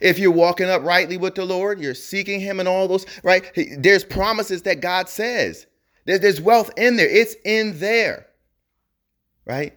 If 0.00 0.18
you're 0.18 0.30
walking 0.30 0.68
uprightly 0.68 1.16
with 1.16 1.34
the 1.34 1.44
Lord, 1.44 1.80
you're 1.80 1.94
seeking 1.94 2.40
Him 2.40 2.60
and 2.60 2.68
all 2.68 2.88
those, 2.88 3.06
right? 3.22 3.44
There's 3.78 4.04
promises 4.04 4.62
that 4.62 4.80
God 4.80 5.08
says. 5.08 5.66
There's 6.06 6.40
wealth 6.40 6.70
in 6.76 6.96
there, 6.96 7.08
it's 7.08 7.36
in 7.44 7.78
there 7.78 8.28
right? 9.48 9.72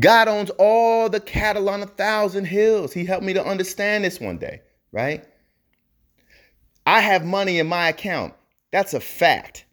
God 0.00 0.26
owns 0.26 0.50
all 0.58 1.08
the 1.08 1.20
cattle 1.20 1.68
on 1.68 1.82
a 1.82 1.86
thousand 1.86 2.46
hills. 2.46 2.92
He 2.92 3.04
helped 3.04 3.24
me 3.24 3.34
to 3.34 3.44
understand 3.44 4.04
this 4.04 4.18
one 4.18 4.38
day, 4.38 4.62
right? 4.90 5.24
I 6.84 7.00
have 7.00 7.24
money 7.24 7.58
in 7.58 7.66
my 7.68 7.88
account. 7.88 8.34
That's 8.72 8.94
a 8.94 9.00
fact. 9.00 9.64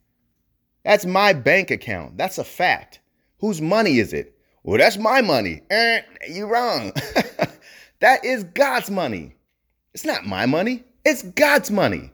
That's 0.83 1.05
my 1.05 1.33
bank 1.33 1.71
account. 1.71 2.17
That's 2.17 2.37
a 2.37 2.43
fact. 2.43 2.99
Whose 3.39 3.61
money 3.61 3.99
is 3.99 4.13
it? 4.13 4.37
Well, 4.63 4.77
that's 4.77 4.97
my 4.97 5.21
money. 5.21 5.61
Eh, 5.69 6.01
you're 6.29 6.47
wrong. 6.47 6.93
that 8.03 8.25
is 8.25 8.43
God's 8.43 8.91
money. 8.91 9.33
It's 9.93 10.03
not 10.03 10.25
my 10.25 10.45
money. 10.45 10.83
It's 11.05 11.23
God's 11.23 11.71
money. 11.71 12.11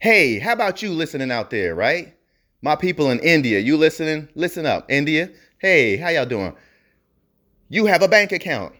Hey, 0.00 0.38
how 0.38 0.52
about 0.52 0.82
you 0.82 0.90
listening 0.90 1.30
out 1.30 1.48
there, 1.48 1.74
right? 1.74 2.14
My 2.60 2.76
people 2.76 3.10
in 3.10 3.18
India, 3.20 3.58
you 3.58 3.78
listening? 3.78 4.28
Listen 4.34 4.66
up, 4.66 4.84
India. 4.90 5.30
Hey, 5.60 5.96
how 5.96 6.10
y'all 6.10 6.26
doing? 6.26 6.54
You 7.70 7.86
have 7.86 8.02
a 8.02 8.08
bank 8.08 8.32
account. 8.32 8.74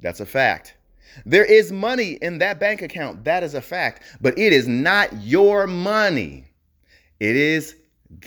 That's 0.00 0.20
a 0.20 0.26
fact. 0.26 0.76
There 1.24 1.46
is 1.46 1.72
money 1.72 2.18
in 2.20 2.36
that 2.40 2.60
bank 2.60 2.82
account. 2.82 3.24
That 3.24 3.42
is 3.42 3.54
a 3.54 3.62
fact. 3.62 4.02
But 4.20 4.38
it 4.38 4.52
is 4.52 4.68
not 4.68 5.10
your 5.22 5.66
money. 5.66 6.44
It 7.18 7.34
is 7.34 7.76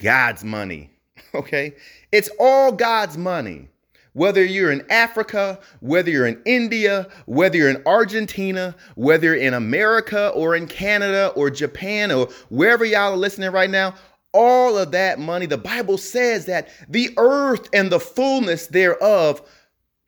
God's 0.02 0.44
money. 0.44 0.90
Okay? 1.36 1.76
It's 2.12 2.30
all 2.40 2.72
God's 2.72 3.16
money. 3.16 3.68
Whether 4.14 4.44
you're 4.44 4.72
in 4.72 4.86
Africa, 4.90 5.60
whether 5.82 6.10
you're 6.10 6.28
in 6.28 6.42
India, 6.46 7.08
whether 7.26 7.58
you're 7.58 7.70
in 7.70 7.84
Argentina, 7.86 8.76
whether 8.96 9.36
in 9.36 9.54
America 9.54 10.30
or 10.30 10.56
in 10.56 10.68
Canada 10.68 11.32
or 11.36 11.50
Japan 11.50 12.12
or 12.12 12.28
wherever 12.50 12.86
y'all 12.86 13.14
are 13.14 13.18
listening 13.18 13.52
right 13.52 13.70
now, 13.70 13.94
all 14.34 14.78
of 14.78 14.92
that 14.92 15.20
money, 15.20 15.46
the 15.46 15.58
Bible 15.58 15.98
says 15.98 16.46
that 16.46 16.70
the 16.88 17.12
earth 17.18 17.70
and 17.74 17.92
the 17.92 18.00
fullness 18.00 18.68
thereof 18.68 19.42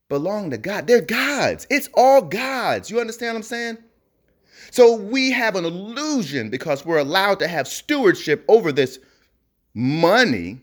belong 0.10 0.50
to 0.52 0.58
God. 0.58 0.88
They're 0.88 1.02
God's. 1.02 1.66
It's 1.70 1.90
all 1.94 2.22
God's. 2.22 2.90
You 2.90 3.00
understand 3.00 3.34
what 3.34 3.40
I'm 3.40 3.44
saying? 3.44 3.78
So 4.70 4.96
we 4.96 5.32
have 5.32 5.56
an 5.56 5.66
illusion 5.66 6.50
because 6.50 6.86
we're 6.86 7.00
allowed 7.00 7.40
to 7.40 7.48
have 7.48 7.68
stewardship 7.68 8.46
over 8.48 8.72
this 8.72 9.00
money, 9.74 10.62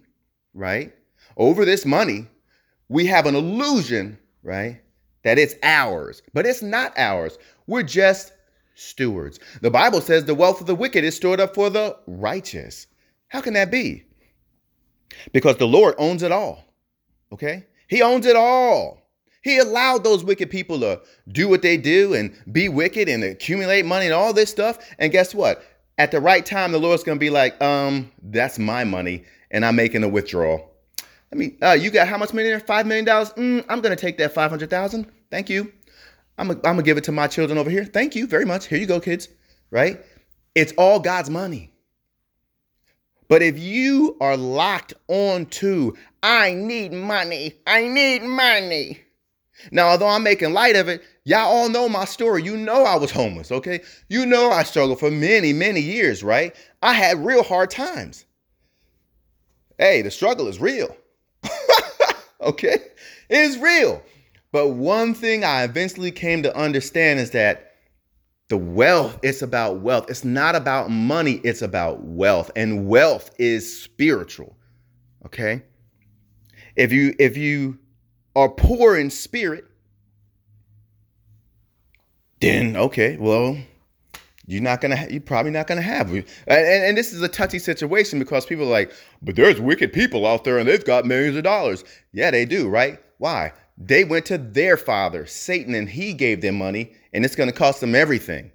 right? 0.55 0.95
Over 1.37 1.65
this 1.65 1.85
money, 1.85 2.27
we 2.89 3.07
have 3.07 3.27
an 3.27 3.35
illusion, 3.35 4.19
right? 4.43 4.81
that 5.29 5.39
it's 5.39 5.55
ours, 5.63 6.23
but 6.33 6.47
it's 6.47 6.63
not 6.63 6.97
ours. 6.97 7.39
We're 7.67 7.83
just 7.83 8.33
stewards. 8.75 9.39
The 9.61 9.71
Bible 9.71 10.01
says 10.01 10.25
the 10.25 10.35
wealth 10.35 10.61
of 10.61 10.67
the 10.67 10.75
wicked 10.75 11.05
is 11.05 11.17
stored 11.17 11.41
up 11.41 11.55
for 11.55 11.69
the 11.71 11.97
righteous. 12.07 12.87
How 13.29 13.41
can 13.41 13.55
that 13.55 13.71
be? 13.71 14.05
Because 15.33 15.57
the 15.57 15.67
Lord 15.67 15.95
owns 15.99 16.23
it 16.23 16.33
all. 16.33 16.65
Okay? 17.33 17.67
He 17.89 18.03
owns 18.03 18.27
it 18.27 18.37
all. 18.37 19.03
He 19.43 19.59
allowed 19.59 20.05
those 20.05 20.25
wicked 20.25 20.51
people 20.51 20.81
to 20.81 21.01
do 21.29 21.49
what 21.49 21.63
they 21.63 21.77
do 21.77 22.15
and 22.15 22.35
be 22.53 22.69
wicked 22.69 23.09
and 23.09 23.23
accumulate 23.23 23.85
money 23.85 24.07
and 24.07 24.15
all 24.15 24.33
this 24.33 24.51
stuff. 24.51 24.79
And 24.99 25.13
guess 25.13 25.35
what? 25.35 25.63
At 25.97 26.11
the 26.11 26.21
right 26.21 26.45
time, 26.45 26.73
the 26.73 26.79
Lord's 26.79 27.03
to 27.03 27.17
be 27.17 27.31
like, 27.31 27.61
um, 27.63 28.11
that's 28.23 28.59
my 28.59 28.85
money 28.85 29.25
and 29.51 29.65
I'm 29.65 29.77
making 29.77 30.05
a 30.05 30.09
withdrawal. 30.09 30.68
I 31.33 31.37
mean, 31.37 31.59
uh, 31.63 31.73
you 31.73 31.91
got 31.91 32.09
how 32.09 32.17
much 32.17 32.33
money 32.33 32.49
there? 32.49 32.61
$5 32.61 32.87
million? 32.87 33.07
Mm, 33.07 33.65
I'm 33.69 33.83
to 33.83 33.97
take 33.97 34.19
that 34.19 34.33
500,000. 34.33 35.07
Thank 35.31 35.51
you. 35.51 35.73
I'm 36.39 36.49
going 36.49 36.77
to 36.77 36.83
give 36.83 36.97
it 36.97 37.05
to 37.05 37.13
my 37.13 37.27
children 37.27 37.59
over 37.59 37.69
here. 37.69 37.85
Thank 37.85 38.15
you 38.15 38.27
very 38.27 38.45
much. 38.45 38.67
Here 38.67 38.79
you 38.79 38.87
go, 38.87 39.01
kids. 39.01 39.29
Right? 39.71 40.01
It's 40.55 40.73
all 40.79 41.01
God's 41.01 41.29
money. 41.29 41.73
But 43.29 43.43
if 43.43 43.59
you 43.59 44.17
are 44.21 44.37
locked 44.37 44.95
on 45.07 45.47
to, 45.47 45.97
I 46.23 46.55
need 46.55 46.93
money, 46.93 47.55
I 47.67 47.87
need 47.87 48.23
money. 48.23 49.03
Now, 49.71 49.89
although 49.89 50.09
I'm 50.09 50.23
making 50.23 50.53
light 50.53 50.77
of 50.77 50.89
it, 50.89 51.03
y'all 51.25 51.41
all 51.41 51.69
know 51.69 51.89
my 51.89 52.05
story. 52.05 52.43
You 52.43 52.57
know 52.57 52.85
I 52.85 52.97
was 52.97 53.11
homeless, 53.11 53.53
okay? 53.53 53.81
You 54.09 54.25
know 54.25 54.51
I 54.51 54.63
struggled 54.63 55.01
for 55.01 55.11
many, 55.11 55.53
many 55.53 55.81
years, 55.81 56.23
right? 56.23 56.55
I 56.83 56.95
had 56.95 57.25
real 57.25 57.43
hard 57.43 57.71
times. 57.71 58.25
Hey, 59.79 60.01
the 60.01 60.11
struggle 60.11 60.49
is 60.49 60.61
real. 60.61 60.97
okay? 62.41 62.79
It 63.29 63.37
is 63.37 63.59
real. 63.59 64.03
But 64.53 64.69
one 64.69 65.15
thing 65.15 65.45
I 65.45 65.65
eventually 65.65 66.11
came 66.11 66.43
to 66.43 66.57
understand 66.57 67.21
is 67.21 67.31
that 67.33 67.73
the 68.49 68.57
wealth, 68.57 69.19
it's 69.23 69.43
about 69.43 69.81
wealth. 69.81 70.09
It's 70.09 70.25
not 70.25 70.57
about 70.57 70.91
money, 70.91 71.41
it's 71.45 71.61
about 71.61 72.03
wealth. 72.03 72.51
And 72.57 72.89
wealth 72.89 73.31
is 73.39 73.83
spiritual. 73.83 74.57
Okay? 75.27 75.63
If 76.77 76.93
you 76.93 77.15
if 77.19 77.37
you 77.37 77.79
are 78.35 78.49
poor 78.49 78.97
in 78.97 79.11
spirit, 79.11 79.65
then 82.41 82.77
okay, 82.77 83.17
well, 83.19 83.59
you're 84.49 84.63
not 84.63 84.81
gonna 84.81 85.07
you're 85.09 85.21
probably 85.21 85.53
not 85.53 85.69
gonna 85.69 85.81
have 85.81 86.11
and, 86.11 86.25
and, 86.49 86.97
this 86.97 87.13
is 87.13 87.23
a 87.23 87.29
touchy 87.29 87.61
situation 87.61 88.19
because 88.19 88.45
people 88.45 88.65
are 88.65 88.71
like 88.71 88.93
but 89.23 89.37
there's 89.37 89.61
wicked 89.61 89.93
people 89.93 90.27
out 90.27 90.43
there 90.43 90.59
and 90.59 90.69
they've 90.69 90.85
got 90.85 91.05
millions 91.07 91.37
of 91.37 91.45
dollars 91.45 91.85
yeah 92.13 92.31
they 92.31 92.45
do 92.45 92.69
right 92.69 92.99
why 93.19 93.53
they 93.81 94.05
went 94.05 94.27
to 94.27 94.39
their 94.39 94.77
father, 94.77 95.25
Satan, 95.27 95.75
and 95.75 95.89
he 95.89 96.13
gave 96.13 96.41
them 96.41 96.57
money, 96.57 96.93
and 97.13 97.25
it's 97.25 97.37
to 97.37 97.53
cost 97.53 97.81
them 97.81 97.95
everything, 97.95 98.51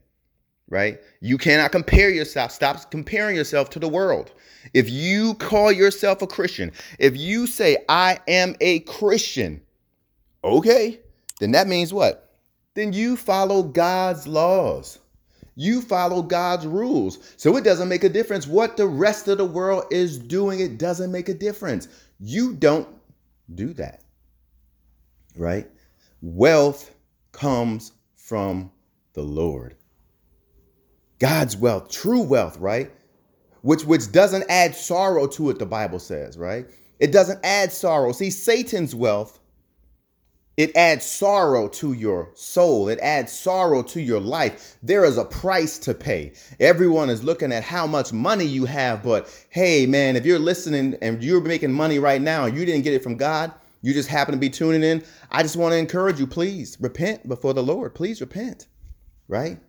right? 0.68 1.00
You 1.22 1.38
cannot 1.38 1.72
compare 1.72 2.10
yourself. 2.10 2.52
Stop 2.52 2.92
comparing 2.92 3.36
yourself 3.36 3.70
to 3.72 3.80
the 3.80 3.88
world. 3.88 4.34
If 4.74 4.90
you 4.90 5.36
call 5.36 5.72
yourself 5.72 6.22
a 6.22 6.28
Christian, 6.28 6.74
if 7.00 7.16
you 7.16 7.48
say, 7.48 7.78
I 7.88 8.20
am 8.28 8.56
a 8.60 8.82
Christian, 8.82 9.62
okay, 10.44 11.00
then 11.40 11.52
that 11.52 11.68
means 11.68 11.94
what? 11.94 12.38
Then 12.74 12.92
you 12.92 13.16
follow 13.16 13.64
God's 13.64 14.28
laws. 14.28 15.00
You 15.56 15.82
follow 15.82 16.22
God's 16.22 16.66
rules. 16.66 17.20
So 17.38 17.58
it 17.58 17.64
doesn't 17.64 17.90
make 17.90 18.04
a 18.04 18.10
difference 18.10 18.48
what 18.48 18.78
the 18.78 18.88
rest 18.88 19.28
of 19.28 19.38
the 19.38 19.46
world 19.46 19.86
is 19.92 20.18
doing. 20.18 20.60
It 20.60 20.78
doesn't 20.78 21.12
make 21.12 21.30
a 21.30 21.34
difference. 21.34 21.88
You 22.20 22.54
don't 22.54 22.88
do 23.54 23.74
that 23.74 24.04
right? 25.36 25.70
Wealth 26.22 26.94
comes 27.32 27.92
from 28.16 28.72
the 29.14 29.22
Lord. 29.22 29.76
God's 31.20 31.56
wealth, 31.56 31.90
true 31.90 32.22
wealth, 32.22 32.58
right? 32.58 32.92
Which 33.62 33.86
which 33.86 34.12
doesn't 34.12 34.46
add 34.50 34.76
sorrow 34.76 35.28
to 35.28 35.50
it, 35.50 35.60
the 35.60 35.66
Bible 35.66 36.00
says, 36.00 36.38
right? 36.38 36.68
It 37.00 37.12
doesn't 37.12 37.40
add 37.44 37.72
sorrow. 37.72 38.12
See, 38.12 38.30
Satan's 38.30 38.94
wealth, 38.94 39.40
it 40.56 40.76
adds 40.76 41.06
sorrow 41.06 41.68
to 41.68 41.94
your 41.94 42.30
soul. 42.36 42.88
It 42.88 43.00
adds 43.00 43.32
sorrow 43.32 43.82
to 43.84 44.02
your 44.02 44.20
life. 44.20 44.78
There 44.84 45.04
is 45.04 45.18
a 45.18 45.26
price 45.26 45.80
to 45.80 45.96
pay. 45.96 46.34
Everyone 46.60 47.10
is 47.10 47.24
looking 47.24 47.52
at 47.52 47.64
how 47.64 47.88
much 47.88 48.14
money 48.14 48.46
you 48.46 48.66
have, 48.66 49.02
but 49.02 49.46
hey, 49.50 49.88
man, 49.88 50.16
if 50.16 50.26
you're 50.26 50.38
listening 50.38 50.96
and 51.02 51.24
you're 51.24 51.42
making 51.42 51.74
money 51.74 51.98
right 51.98 52.22
now 52.22 52.46
you 52.46 52.66
didn't 52.66 52.84
get 52.84 52.94
it 52.94 53.02
from 53.04 53.18
God, 53.18 53.52
you 53.82 53.94
just 53.94 54.10
happen 54.10 54.34
to 54.34 54.40
be 54.40 54.50
tuning 54.50 54.84
in, 54.84 55.04
I 55.32 55.42
just 55.42 55.58
want 55.58 55.74
to 55.74 55.78
encourage 55.78 56.20
you, 56.20 56.28
please 56.28 56.78
repent 56.80 57.28
before 57.28 57.54
the 57.54 57.64
Lord. 57.64 57.96
Please 57.96 58.22
repent, 58.22 58.68
right? 59.28 59.60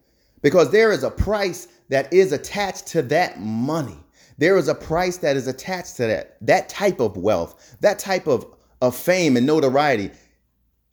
Because 0.43 0.71
there 0.71 0.93
is 0.93 1.03
a 1.03 1.11
price 1.11 1.67
that 1.89 2.13
is 2.13 2.33
attached 2.33 2.87
to 2.89 3.03
that 3.03 3.41
money. 3.41 3.99
There 4.37 4.59
is 4.59 4.69
a 4.69 4.75
price 4.75 5.17
that 5.19 5.37
is 5.37 5.47
attached 5.47 5.97
to 5.97 6.07
that, 6.07 6.37
that 6.43 6.69
type 6.69 7.01
of 7.01 7.17
wealth, 7.17 7.77
that 7.81 7.99
type 7.99 8.27
of, 8.27 8.47
of 8.83 8.95
fame 8.95 9.37
and 9.37 9.47
notoriety. 9.47 10.11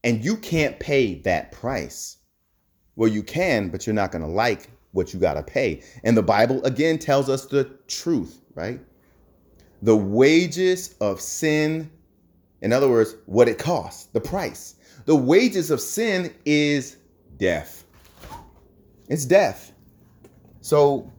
And 0.03 0.23
you 0.23 0.37
can't 0.37 0.79
pay 0.79 1.15
that 1.21 1.51
price. 1.51 2.17
Well, 2.95 3.09
you 3.09 3.23
can, 3.23 3.69
but 3.69 3.85
you're 3.85 3.93
not 3.93 4.11
going 4.11 4.23
to 4.23 4.27
like 4.27 4.69
what 4.91 5.13
you 5.13 5.19
got 5.19 5.35
to 5.35 5.43
pay. 5.43 5.83
And 6.03 6.17
the 6.17 6.23
Bible 6.23 6.63
again 6.65 6.97
tells 6.99 7.29
us 7.29 7.45
the 7.45 7.65
truth, 7.87 8.41
right? 8.55 8.79
The 9.81 9.95
wages 9.95 10.95
of 10.99 11.21
sin 11.21 11.89
in 12.61 12.71
other 12.71 12.87
words, 12.87 13.15
what 13.25 13.47
it 13.47 13.57
costs, 13.57 14.05
the 14.05 14.21
price. 14.21 14.75
The 15.05 15.15
wages 15.15 15.71
of 15.71 15.81
sin 15.81 16.33
is 16.45 16.97
death. 17.37 17.83
It's 19.09 19.25
death. 19.25 19.73
So 20.61 21.11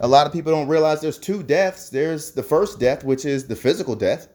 a 0.00 0.08
lot 0.08 0.26
of 0.26 0.32
people 0.32 0.52
don't 0.52 0.68
realize 0.68 1.00
there's 1.00 1.18
two 1.18 1.42
deaths. 1.42 1.88
There's 1.88 2.32
the 2.32 2.42
first 2.42 2.78
death, 2.78 3.04
which 3.04 3.24
is 3.24 3.46
the 3.46 3.56
physical 3.56 3.96
death. 3.96 4.28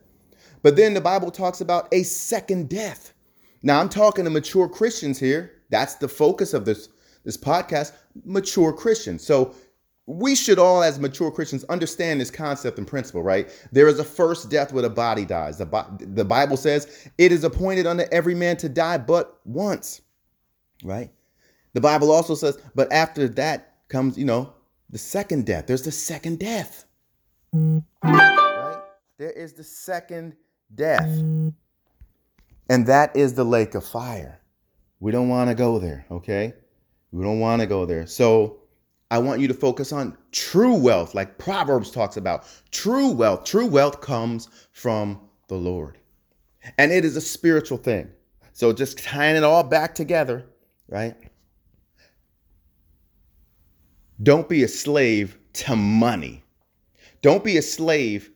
But 0.64 0.76
then 0.76 0.94
the 0.94 1.02
Bible 1.02 1.30
talks 1.30 1.62
about 1.62 1.88
a 1.92 2.04
second 2.04 2.70
death. 2.70 3.14
Now 3.64 3.80
I'm 3.80 3.90
talking 3.90 4.26
to 4.26 4.30
mature 4.30 4.68
Christians 4.68 5.20
here. 5.20 5.52
That's 5.70 5.96
the 5.96 6.08
focus 6.08 6.54
of 6.54 6.66
this 6.66 6.90
this 7.24 7.38
podcast, 7.38 7.92
mature 8.24 8.72
Christians. 8.72 9.26
So 9.26 9.54
we 10.06 10.34
should 10.34 10.58
all, 10.58 10.82
as 10.82 11.00
mature 11.00 11.30
Christians, 11.30 11.64
understand 11.66 12.20
this 12.20 12.32
concept 12.32 12.80
and 12.80 12.88
principle, 12.88 13.22
right? 13.22 13.48
There 13.72 13.88
is 13.88 14.00
a 14.00 14.04
first 14.04 14.50
death 14.50 14.74
where 14.74 14.82
the 14.82 14.90
body 14.90 15.26
dies. 15.26 15.60
The, 15.60 15.86
the 16.00 16.26
Bible 16.26 16.58
says 16.58 17.10
it 17.20 17.32
is 17.32 17.44
appointed 17.44 17.86
unto 17.86 18.06
every 18.12 18.34
man 18.34 18.58
to 18.58 18.70
die 18.70 18.98
but 18.98 19.40
once, 19.46 20.02
right? 20.84 21.12
The 21.74 21.82
Bible 21.82 22.12
also 22.12 22.34
says, 22.34 22.58
but 22.74 22.92
after 22.92 23.28
that 23.28 23.76
comes, 23.90 24.18
you 24.18 24.26
know, 24.26 24.54
the 24.90 24.98
second 24.98 25.46
death. 25.46 25.68
There's 25.68 25.84
the 25.84 25.92
second 25.92 26.40
death, 26.40 26.86
right? 27.54 28.80
There 29.20 29.32
is 29.32 29.54
the 29.54 29.64
second 29.64 30.36
death. 30.74 31.22
And 32.70 32.86
that 32.86 33.16
is 33.16 33.34
the 33.34 33.44
lake 33.44 33.76
of 33.76 33.86
fire. 33.86 34.40
We 35.00 35.12
don't 35.12 35.30
want 35.30 35.50
to 35.50 35.56
go 35.56 35.80
there, 35.80 36.06
okay? 36.12 36.54
We 37.12 37.24
don't 37.24 37.40
want 37.40 37.62
to 37.62 37.68
go 37.68 37.86
there. 37.86 38.06
So, 38.06 38.60
I 39.12 39.18
want 39.18 39.42
you 39.42 39.48
to 39.48 39.54
focus 39.56 39.92
on 39.92 40.16
true 40.32 40.76
wealth, 40.76 41.16
like 41.16 41.40
Proverbs 41.40 41.90
talks 41.90 42.16
about. 42.16 42.46
True 42.70 43.10
wealth, 43.10 43.44
true 43.44 43.66
wealth 43.66 44.02
comes 44.02 44.50
from 44.72 45.20
the 45.48 45.56
Lord. 45.56 45.98
And 46.78 46.92
it 46.92 47.04
is 47.04 47.16
a 47.16 47.22
spiritual 47.22 47.80
thing. 47.80 48.10
So 48.54 48.72
just 48.72 49.00
tying 49.00 49.36
it 49.36 49.44
all 49.44 49.64
back 49.64 49.96
together, 49.96 50.46
right? 50.88 51.16
Don't 54.22 54.50
be 54.50 54.64
a 54.64 54.68
slave 54.68 55.40
to 55.54 55.76
money. 55.76 56.44
Don't 57.22 57.44
be 57.44 57.58
a 57.58 57.62
slave 57.62 58.30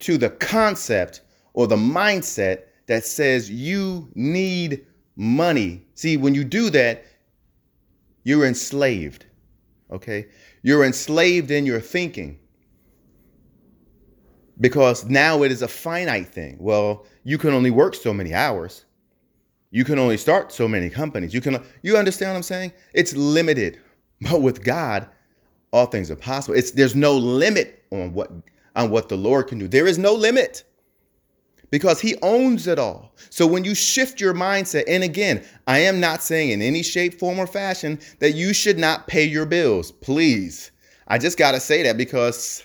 to 0.00 0.18
the 0.18 0.30
concept 0.30 1.20
or 1.52 1.66
the 1.66 1.76
mindset 1.76 2.62
that 2.88 3.04
says 3.04 3.50
you 3.50 4.10
need 4.14 4.84
money. 5.16 5.86
See, 5.94 6.16
when 6.16 6.34
you 6.34 6.44
do 6.44 6.68
that, 6.70 7.04
you're 8.24 8.44
enslaved 8.44 9.24
okay? 9.90 10.26
You're 10.62 10.84
enslaved 10.84 11.50
in 11.50 11.66
your 11.66 11.80
thinking 11.80 12.38
because 14.60 15.04
now 15.04 15.42
it 15.42 15.52
is 15.52 15.62
a 15.62 15.68
finite 15.68 16.28
thing. 16.28 16.56
Well, 16.58 17.06
you 17.24 17.38
can 17.38 17.50
only 17.50 17.70
work 17.70 17.94
so 17.94 18.12
many 18.12 18.34
hours. 18.34 18.84
You 19.70 19.84
can 19.84 19.98
only 19.98 20.16
start 20.16 20.52
so 20.52 20.66
many 20.66 20.90
companies. 20.90 21.34
You 21.34 21.40
can 21.40 21.62
you 21.82 21.96
understand 21.96 22.30
what 22.30 22.36
I'm 22.36 22.42
saying? 22.42 22.72
It's 22.94 23.14
limited. 23.14 23.80
But 24.20 24.42
with 24.42 24.64
God, 24.64 25.08
all 25.72 25.86
things 25.86 26.10
are 26.10 26.16
possible. 26.16 26.58
It's 26.58 26.72
there's 26.72 26.96
no 26.96 27.16
limit 27.16 27.84
on 27.92 28.12
what 28.12 28.32
on 28.74 28.90
what 28.90 29.08
the 29.08 29.16
Lord 29.16 29.46
can 29.46 29.60
do. 29.60 29.68
There 29.68 29.86
is 29.86 29.96
no 29.96 30.12
limit 30.12 30.64
because 31.70 32.00
he 32.00 32.16
owns 32.22 32.66
it 32.66 32.78
all. 32.78 33.14
So 33.30 33.46
when 33.46 33.64
you 33.64 33.74
shift 33.74 34.20
your 34.20 34.34
mindset, 34.34 34.84
and 34.88 35.04
again, 35.04 35.44
I 35.66 35.80
am 35.80 36.00
not 36.00 36.22
saying 36.22 36.50
in 36.50 36.62
any 36.62 36.82
shape, 36.82 37.18
form, 37.18 37.38
or 37.38 37.46
fashion 37.46 37.98
that 38.20 38.32
you 38.32 38.52
should 38.52 38.78
not 38.78 39.06
pay 39.06 39.24
your 39.24 39.46
bills. 39.46 39.92
Please. 39.92 40.70
I 41.08 41.18
just 41.18 41.38
got 41.38 41.52
to 41.52 41.60
say 41.60 41.82
that 41.84 41.96
because 41.96 42.64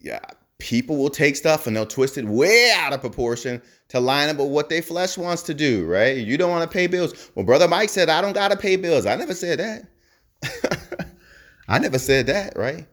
yeah, 0.00 0.20
people 0.58 0.96
will 0.96 1.10
take 1.10 1.36
stuff 1.36 1.66
and 1.66 1.74
they'll 1.74 1.86
twist 1.86 2.16
it 2.18 2.24
way 2.24 2.72
out 2.76 2.92
of 2.92 3.00
proportion 3.00 3.60
to 3.88 4.00
line 4.00 4.28
up 4.28 4.36
with 4.36 4.48
what 4.48 4.68
their 4.68 4.82
flesh 4.82 5.18
wants 5.18 5.42
to 5.42 5.54
do, 5.54 5.84
right? 5.86 6.18
You 6.18 6.38
don't 6.38 6.50
want 6.50 6.70
to 6.70 6.72
pay 6.72 6.86
bills. 6.86 7.30
Well, 7.34 7.44
brother 7.44 7.68
Mike 7.68 7.88
said 7.88 8.08
I 8.08 8.20
don't 8.20 8.34
gotta 8.34 8.56
pay 8.56 8.76
bills. 8.76 9.06
I 9.06 9.16
never 9.16 9.34
said 9.34 9.58
that. 9.58 11.06
I 11.68 11.78
never 11.78 11.98
said 11.98 12.26
that, 12.26 12.56
right? 12.56 12.86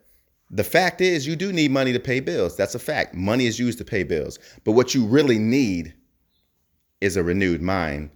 The 0.49 0.63
fact 0.63 1.01
is, 1.01 1.27
you 1.27 1.35
do 1.35 1.51
need 1.51 1.71
money 1.71 1.91
to 1.91 1.99
pay 1.99 2.19
bills. 2.19 2.55
That's 2.55 2.75
a 2.75 2.79
fact. 2.79 3.13
Money 3.13 3.47
is 3.47 3.59
used 3.59 3.77
to 3.79 3.85
pay 3.85 4.03
bills. 4.03 4.39
But 4.63 4.73
what 4.73 4.95
you 4.95 5.05
really 5.05 5.39
need 5.39 5.93
is 7.01 7.17
a 7.17 7.23
renewed 7.23 7.61
mind 7.61 8.11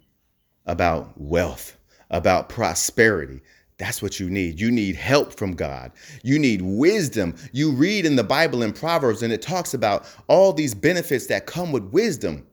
about 0.66 1.20
wealth, 1.20 1.78
about 2.10 2.48
prosperity. 2.50 3.42
That's 3.78 4.02
what 4.02 4.20
you 4.20 4.30
need. 4.30 4.60
You 4.60 4.72
need 4.72 4.96
help 4.96 5.34
from 5.34 5.54
God. 5.56 5.92
You 6.24 6.40
need 6.40 6.62
wisdom. 6.62 7.36
You 7.52 7.72
read 7.72 8.06
in 8.06 8.16
the 8.16 8.24
Bible 8.24 8.64
in 8.64 8.74
Proverbs, 8.74 9.24
and 9.24 9.34
it 9.34 9.42
talks 9.42 9.74
about 9.74 10.06
all 10.28 10.54
these 10.54 10.74
benefits 10.74 11.28
that 11.28 11.48
come 11.48 11.72
with 11.72 11.84
wisdom. 11.86 12.46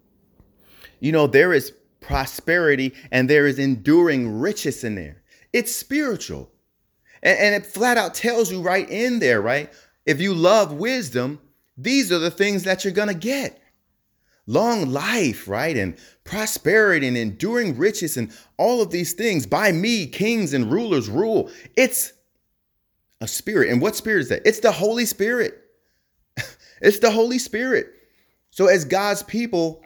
You 1.01 1.13
know, 1.13 1.27
there 1.27 1.53
is 1.53 1.73
prosperity 2.01 2.95
and 3.13 3.29
there 3.29 3.47
is 3.47 3.59
enduring 3.59 4.41
riches 4.41 4.83
in 4.83 4.95
there. 4.95 5.23
It's 5.53 5.75
spiritual. 5.75 6.51
And, 7.23 7.39
and 7.39 7.55
it 7.55 7.67
flat 7.67 7.97
out 7.97 8.15
tells 8.15 8.51
you 8.51 8.61
right 8.61 8.89
in 8.89 9.19
there, 9.19 9.41
right? 9.41 9.73
If 10.07 10.21
you 10.21 10.35
love 10.35 10.73
wisdom, 10.73 11.41
these 11.77 12.11
are 12.13 12.19
the 12.19 12.31
things 12.31 12.65
that 12.65 12.85
you're 12.85 12.93
going 12.93 13.09
to 13.09 13.15
get 13.15 13.61
long 14.49 14.91
life, 14.91 15.47
right? 15.47 15.77
And 15.77 15.97
prosperity 16.25 17.07
and 17.07 17.17
enduring 17.17 17.79
riches 17.79 18.17
and 18.17 18.33
all 18.57 18.83
of 18.83 18.91
these 18.91 19.13
things. 19.13 19.47
By 19.47 19.71
me, 19.71 20.07
kings 20.07 20.55
and 20.55 20.73
rulers 20.73 21.09
rule. 21.09 21.51
It's 21.77 22.13
a 23.21 23.29
spirit. 23.29 23.71
And 23.71 23.81
what 23.81 23.95
spirit 23.95 24.23
is 24.23 24.29
that? 24.31 24.43
It's 24.45 24.61
the 24.61 24.73
Holy 24.73 25.05
Spirit. 25.05 25.63
it's 26.81 26.99
the 26.99 27.11
Holy 27.11 27.39
Spirit. 27.39 27.93
So, 28.51 28.67
as 28.67 28.85
God's 28.85 29.23
people, 29.23 29.83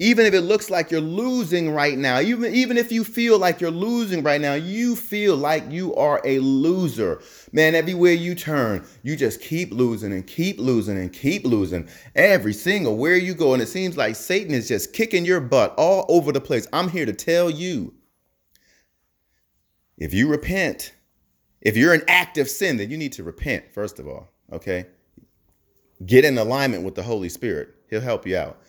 even 0.00 0.24
if 0.24 0.32
it 0.32 0.40
looks 0.40 0.70
like 0.70 0.90
you're 0.90 1.02
losing 1.02 1.70
right 1.70 1.98
now, 1.98 2.20
even, 2.20 2.54
even 2.54 2.78
if 2.78 2.90
you 2.90 3.04
feel 3.04 3.38
like 3.38 3.60
you're 3.60 3.70
losing 3.70 4.22
right 4.22 4.40
now, 4.40 4.54
you 4.54 4.96
feel 4.96 5.36
like 5.36 5.70
you 5.70 5.94
are 5.94 6.22
a 6.24 6.38
loser. 6.38 7.20
Man, 7.52 7.74
everywhere 7.74 8.14
you 8.14 8.34
turn, 8.34 8.86
you 9.02 9.14
just 9.14 9.42
keep 9.42 9.70
losing 9.72 10.14
and 10.14 10.26
keep 10.26 10.58
losing 10.58 10.96
and 10.96 11.12
keep 11.12 11.44
losing. 11.44 11.86
Every 12.16 12.54
single 12.54 12.96
where 12.96 13.16
you 13.16 13.34
go. 13.34 13.52
And 13.52 13.62
it 13.62 13.66
seems 13.66 13.98
like 13.98 14.16
Satan 14.16 14.54
is 14.54 14.68
just 14.68 14.94
kicking 14.94 15.26
your 15.26 15.38
butt 15.40 15.74
all 15.76 16.06
over 16.08 16.32
the 16.32 16.40
place. 16.40 16.66
I'm 16.72 16.88
here 16.88 17.04
to 17.04 17.12
tell 17.12 17.50
you 17.50 17.92
if 19.98 20.14
you 20.14 20.28
repent, 20.28 20.94
if 21.60 21.76
you're 21.76 21.92
in 21.92 22.02
active 22.08 22.48
sin, 22.48 22.78
then 22.78 22.88
you 22.90 22.96
need 22.96 23.12
to 23.12 23.22
repent, 23.22 23.70
first 23.74 23.98
of 23.98 24.08
all. 24.08 24.30
Okay? 24.50 24.86
Get 26.06 26.24
in 26.24 26.38
alignment 26.38 26.84
with 26.84 26.94
the 26.94 27.02
Holy 27.02 27.28
Spirit, 27.28 27.74
He'll 27.90 28.00
help 28.00 28.26
you 28.26 28.38
out. 28.38 28.62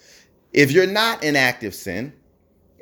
If 0.52 0.72
you're 0.72 0.88
not 0.88 1.24
in 1.24 1.36
active 1.36 1.74
sin 1.74 2.14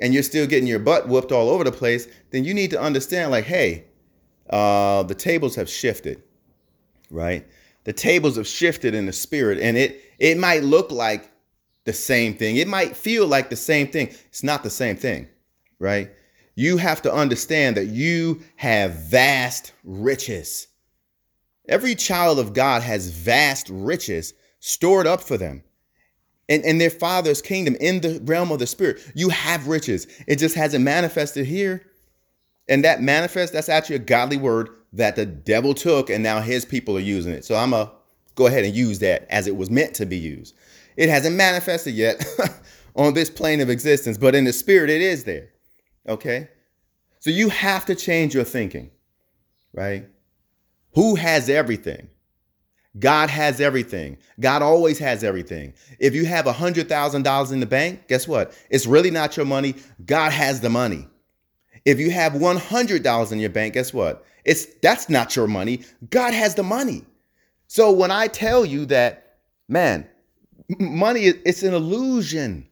and 0.00 0.12
you're 0.12 0.22
still 0.22 0.46
getting 0.46 0.66
your 0.66 0.78
butt 0.78 1.08
whooped 1.08 1.32
all 1.32 1.50
over 1.50 1.64
the 1.64 1.72
place, 1.72 2.08
then 2.30 2.44
you 2.44 2.54
need 2.54 2.70
to 2.70 2.80
understand 2.80 3.30
like, 3.30 3.44
hey, 3.44 3.84
uh, 4.48 5.04
the 5.04 5.14
tables 5.14 5.54
have 5.54 5.68
shifted, 5.70 6.22
right? 7.10 7.46
The 7.84 7.92
tables 7.92 8.36
have 8.36 8.46
shifted 8.46 8.94
in 8.94 9.06
the 9.06 9.12
spirit, 9.12 9.58
and 9.60 9.76
it 9.76 10.02
it 10.18 10.36
might 10.36 10.64
look 10.64 10.90
like 10.90 11.30
the 11.84 11.92
same 11.92 12.34
thing. 12.34 12.56
It 12.56 12.68
might 12.68 12.96
feel 12.96 13.26
like 13.26 13.48
the 13.48 13.56
same 13.56 13.86
thing. 13.88 14.08
It's 14.08 14.42
not 14.42 14.62
the 14.62 14.70
same 14.70 14.96
thing, 14.96 15.28
right? 15.78 16.10
You 16.56 16.76
have 16.76 17.00
to 17.02 17.12
understand 17.12 17.76
that 17.76 17.86
you 17.86 18.42
have 18.56 18.92
vast 19.08 19.72
riches. 19.84 20.66
Every 21.68 21.94
child 21.94 22.38
of 22.38 22.52
God 22.52 22.82
has 22.82 23.08
vast 23.08 23.68
riches 23.70 24.34
stored 24.58 25.06
up 25.06 25.22
for 25.22 25.38
them 25.38 25.62
in, 26.50 26.62
in 26.62 26.78
their 26.78 26.90
father's 26.90 27.40
kingdom, 27.40 27.76
in 27.80 28.00
the 28.00 28.20
realm 28.24 28.50
of 28.50 28.58
the 28.58 28.66
spirit. 28.66 29.00
You 29.14 29.28
have 29.30 29.68
riches. 29.68 30.08
It 30.26 30.36
just 30.36 30.56
hasn't 30.56 30.84
manifested 30.84 31.46
here. 31.46 31.86
And 32.68 32.84
that 32.84 33.00
manifest, 33.00 33.52
that's 33.52 33.68
actually 33.68 33.96
a 33.96 34.00
godly 34.00 34.36
word 34.36 34.68
that 34.92 35.14
the 35.16 35.24
devil 35.24 35.72
took, 35.72 36.10
and 36.10 36.22
now 36.22 36.40
his 36.40 36.64
people 36.64 36.96
are 36.96 37.00
using 37.00 37.32
it. 37.32 37.44
So 37.44 37.54
I'm 37.54 37.70
going 37.70 37.86
to 37.86 37.92
go 38.34 38.48
ahead 38.48 38.64
and 38.64 38.74
use 38.74 38.98
that 38.98 39.26
as 39.30 39.46
it 39.46 39.56
was 39.56 39.70
meant 39.70 39.94
to 39.94 40.06
be 40.06 40.16
used. 40.16 40.56
It 40.96 41.08
hasn't 41.08 41.36
manifested 41.36 41.94
yet 41.94 42.24
on 42.96 43.14
this 43.14 43.30
plane 43.30 43.60
of 43.60 43.70
existence, 43.70 44.18
but 44.18 44.34
in 44.34 44.44
the 44.44 44.52
spirit, 44.52 44.90
it 44.90 45.00
is 45.00 45.24
there. 45.24 45.50
Okay? 46.08 46.48
So 47.20 47.30
you 47.30 47.48
have 47.50 47.86
to 47.86 47.94
change 47.94 48.34
your 48.34 48.44
thinking, 48.44 48.90
right? 49.72 50.08
Who 50.94 51.14
has 51.14 51.48
everything? 51.48 52.08
God 52.98 53.30
has 53.30 53.60
everything. 53.60 54.18
God 54.40 54.62
always 54.62 54.98
has 54.98 55.22
everything. 55.22 55.74
If 55.98 56.14
you 56.14 56.24
have 56.26 56.46
a 56.46 56.52
$100,000 56.52 57.52
in 57.52 57.60
the 57.60 57.66
bank, 57.66 58.08
guess 58.08 58.26
what? 58.26 58.52
It's 58.68 58.86
really 58.86 59.10
not 59.10 59.36
your 59.36 59.46
money. 59.46 59.76
God 60.04 60.32
has 60.32 60.60
the 60.60 60.70
money. 60.70 61.06
If 61.84 62.00
you 62.00 62.10
have 62.10 62.32
$100 62.32 63.32
in 63.32 63.38
your 63.38 63.50
bank, 63.50 63.74
guess 63.74 63.94
what? 63.94 64.24
It's 64.44 64.66
that's 64.82 65.08
not 65.08 65.36
your 65.36 65.46
money. 65.46 65.82
God 66.10 66.34
has 66.34 66.54
the 66.54 66.62
money. 66.62 67.04
So 67.68 67.92
when 67.92 68.10
I 68.10 68.26
tell 68.26 68.64
you 68.64 68.86
that, 68.86 69.36
man, 69.68 70.06
money 70.78 71.24
it's 71.24 71.62
an 71.62 71.74
illusion. 71.74 72.66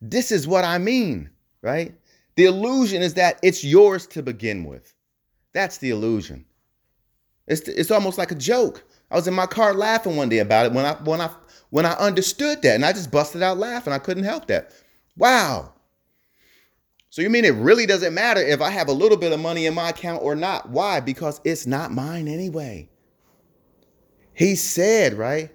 This 0.00 0.32
is 0.32 0.46
what 0.46 0.64
I 0.64 0.78
mean, 0.78 1.30
right? 1.60 1.94
The 2.36 2.46
illusion 2.46 3.02
is 3.02 3.14
that 3.14 3.38
it's 3.42 3.62
yours 3.64 4.06
to 4.08 4.22
begin 4.22 4.64
with. 4.64 4.94
That's 5.52 5.78
the 5.78 5.90
illusion. 5.90 6.44
It's 7.46 7.62
it's 7.62 7.90
almost 7.90 8.18
like 8.18 8.30
a 8.30 8.36
joke. 8.36 8.84
I 9.12 9.16
was 9.16 9.28
in 9.28 9.34
my 9.34 9.46
car 9.46 9.74
laughing 9.74 10.16
one 10.16 10.30
day 10.30 10.38
about 10.38 10.66
it 10.66 10.72
when 10.72 10.86
I 10.86 10.94
when 10.94 11.20
I 11.20 11.30
when 11.68 11.84
I 11.84 11.92
understood 11.92 12.62
that 12.62 12.74
and 12.74 12.84
I 12.84 12.92
just 12.92 13.10
busted 13.10 13.42
out 13.42 13.58
laughing. 13.58 13.92
I 13.92 13.98
couldn't 13.98 14.24
help 14.24 14.46
that. 14.46 14.72
Wow. 15.18 15.74
So 17.10 17.20
you 17.20 17.28
mean 17.28 17.44
it 17.44 17.54
really 17.54 17.84
doesn't 17.84 18.14
matter 18.14 18.40
if 18.40 18.62
I 18.62 18.70
have 18.70 18.88
a 18.88 18.92
little 18.92 19.18
bit 19.18 19.32
of 19.32 19.38
money 19.38 19.66
in 19.66 19.74
my 19.74 19.90
account 19.90 20.22
or 20.22 20.34
not? 20.34 20.70
Why? 20.70 21.00
Because 21.00 21.42
it's 21.44 21.66
not 21.66 21.92
mine 21.92 22.26
anyway. 22.26 22.88
He 24.32 24.54
said, 24.54 25.12
right? 25.12 25.50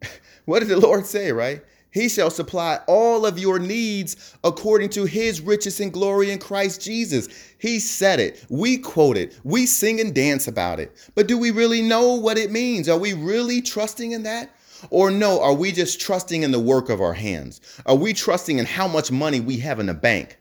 what 0.46 0.60
did 0.60 0.68
the 0.68 0.80
Lord 0.80 1.04
say, 1.04 1.30
right? 1.30 1.62
He 1.94 2.08
shall 2.08 2.28
supply 2.28 2.80
all 2.88 3.24
of 3.24 3.38
your 3.38 3.60
needs 3.60 4.34
according 4.42 4.88
to 4.90 5.04
his 5.04 5.40
riches 5.40 5.78
and 5.78 5.92
glory 5.92 6.32
in 6.32 6.40
Christ 6.40 6.82
Jesus. 6.82 7.28
He 7.58 7.78
said 7.78 8.18
it. 8.18 8.44
We 8.50 8.78
quote 8.78 9.16
it. 9.16 9.38
We 9.44 9.64
sing 9.64 10.00
and 10.00 10.12
dance 10.12 10.48
about 10.48 10.80
it. 10.80 10.90
But 11.14 11.28
do 11.28 11.38
we 11.38 11.52
really 11.52 11.82
know 11.82 12.14
what 12.14 12.36
it 12.36 12.50
means? 12.50 12.88
Are 12.88 12.98
we 12.98 13.12
really 13.12 13.62
trusting 13.62 14.10
in 14.10 14.24
that? 14.24 14.50
Or 14.90 15.12
no, 15.12 15.40
are 15.40 15.54
we 15.54 15.70
just 15.70 16.00
trusting 16.00 16.42
in 16.42 16.50
the 16.50 16.58
work 16.58 16.90
of 16.90 17.00
our 17.00 17.14
hands? 17.14 17.60
Are 17.86 17.94
we 17.94 18.12
trusting 18.12 18.58
in 18.58 18.66
how 18.66 18.88
much 18.88 19.12
money 19.12 19.38
we 19.38 19.56
have 19.58 19.78
in 19.78 19.86
the 19.86 19.94
bank? 19.94 20.36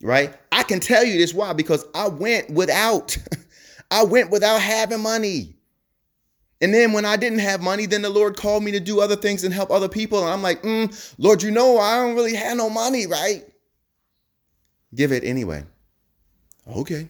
Right? 0.00 0.34
I 0.50 0.62
can 0.62 0.80
tell 0.80 1.04
you 1.04 1.18
this 1.18 1.34
why 1.34 1.52
because 1.52 1.84
I 1.94 2.08
went 2.08 2.48
without. 2.48 3.18
I 3.90 4.04
went 4.04 4.30
without 4.30 4.62
having 4.62 5.02
money. 5.02 5.57
And 6.60 6.74
then 6.74 6.92
when 6.92 7.04
I 7.04 7.16
didn't 7.16 7.38
have 7.38 7.60
money, 7.60 7.86
then 7.86 8.02
the 8.02 8.10
Lord 8.10 8.36
called 8.36 8.64
me 8.64 8.72
to 8.72 8.80
do 8.80 9.00
other 9.00 9.14
things 9.14 9.44
and 9.44 9.54
help 9.54 9.70
other 9.70 9.88
people. 9.88 10.20
And 10.20 10.28
I'm 10.28 10.42
like, 10.42 10.62
mm, 10.62 11.14
Lord, 11.18 11.42
you 11.42 11.50
know, 11.50 11.78
I 11.78 11.96
don't 11.96 12.16
really 12.16 12.34
have 12.34 12.56
no 12.56 12.68
money, 12.68 13.06
right? 13.06 13.44
Give 14.94 15.12
it 15.12 15.22
anyway. 15.22 15.64
Okay. 16.66 17.08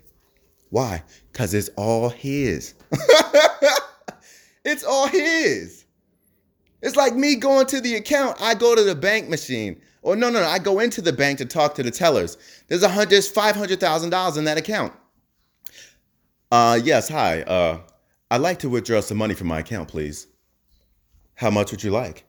Why? 0.71 1.03
Because 1.33 1.55
it's 1.55 1.71
all 1.77 2.11
His. 2.11 2.75
it's 4.65 4.85
all 4.85 5.07
His. 5.07 5.87
It's 6.83 6.97
like 6.97 7.15
me 7.15 7.37
going 7.37 7.67
to 7.67 7.81
the 7.81 7.95
account. 7.97 8.41
I 8.41 8.55
go 8.55 8.75
to 8.75 8.85
the 8.85 8.95
bank 8.95 9.29
machine. 9.29 9.81
Or 10.03 10.15
no, 10.15 10.31
no, 10.31 10.41
no. 10.41 10.47
I 10.47 10.59
go 10.59 10.79
into 10.79 11.01
the 11.01 11.13
bank 11.13 11.39
to 11.39 11.45
talk 11.45 11.75
to 11.77 11.83
the 11.83 11.91
tellers. 11.91 12.37
There's 12.69 12.83
a 12.83 12.89
hundred, 12.89 13.25
five 13.25 13.57
hundred 13.57 13.81
thousand 13.81 14.11
dollars 14.11 14.37
in 14.37 14.45
that 14.45 14.59
account. 14.59 14.93
Uh, 16.53 16.79
yes. 16.83 17.09
Hi. 17.09 17.43
Uh, 17.43 17.81
I'd 18.31 18.41
like 18.41 18.59
to 18.61 18.69
withdraw 18.69 19.01
some 19.01 19.17
money 19.17 19.35
from 19.35 19.47
my 19.47 19.61
account, 19.61 19.89
please. 19.89 20.27
How 21.35 21.51
much 21.51 21.71
would 21.71 21.83
you 21.83 21.91
like? 21.91 22.25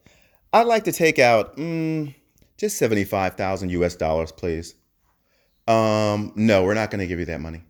I'd 0.54 0.68
like 0.68 0.86
to 0.86 0.92
take 0.92 1.20
out 1.20 1.58
mm, 1.58 2.14
just 2.58 2.78
75,000 2.78 3.70
US 3.72 3.96
dollars, 3.96 4.32
please. 4.32 4.76
Um, 5.68 6.32
no, 6.36 6.64
we're 6.64 6.74
not 6.74 6.90
going 6.90 7.00
to 7.00 7.08
give 7.08 7.20
you 7.20 7.26
that 7.26 7.42
money. 7.42 7.64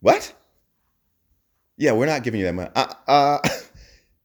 What? 0.00 0.32
Yeah, 1.76 1.92
we're 1.92 2.06
not 2.06 2.22
giving 2.22 2.40
you 2.40 2.46
that 2.46 2.54
money. 2.54 2.70
Uh, 2.74 2.94
uh 3.08 3.48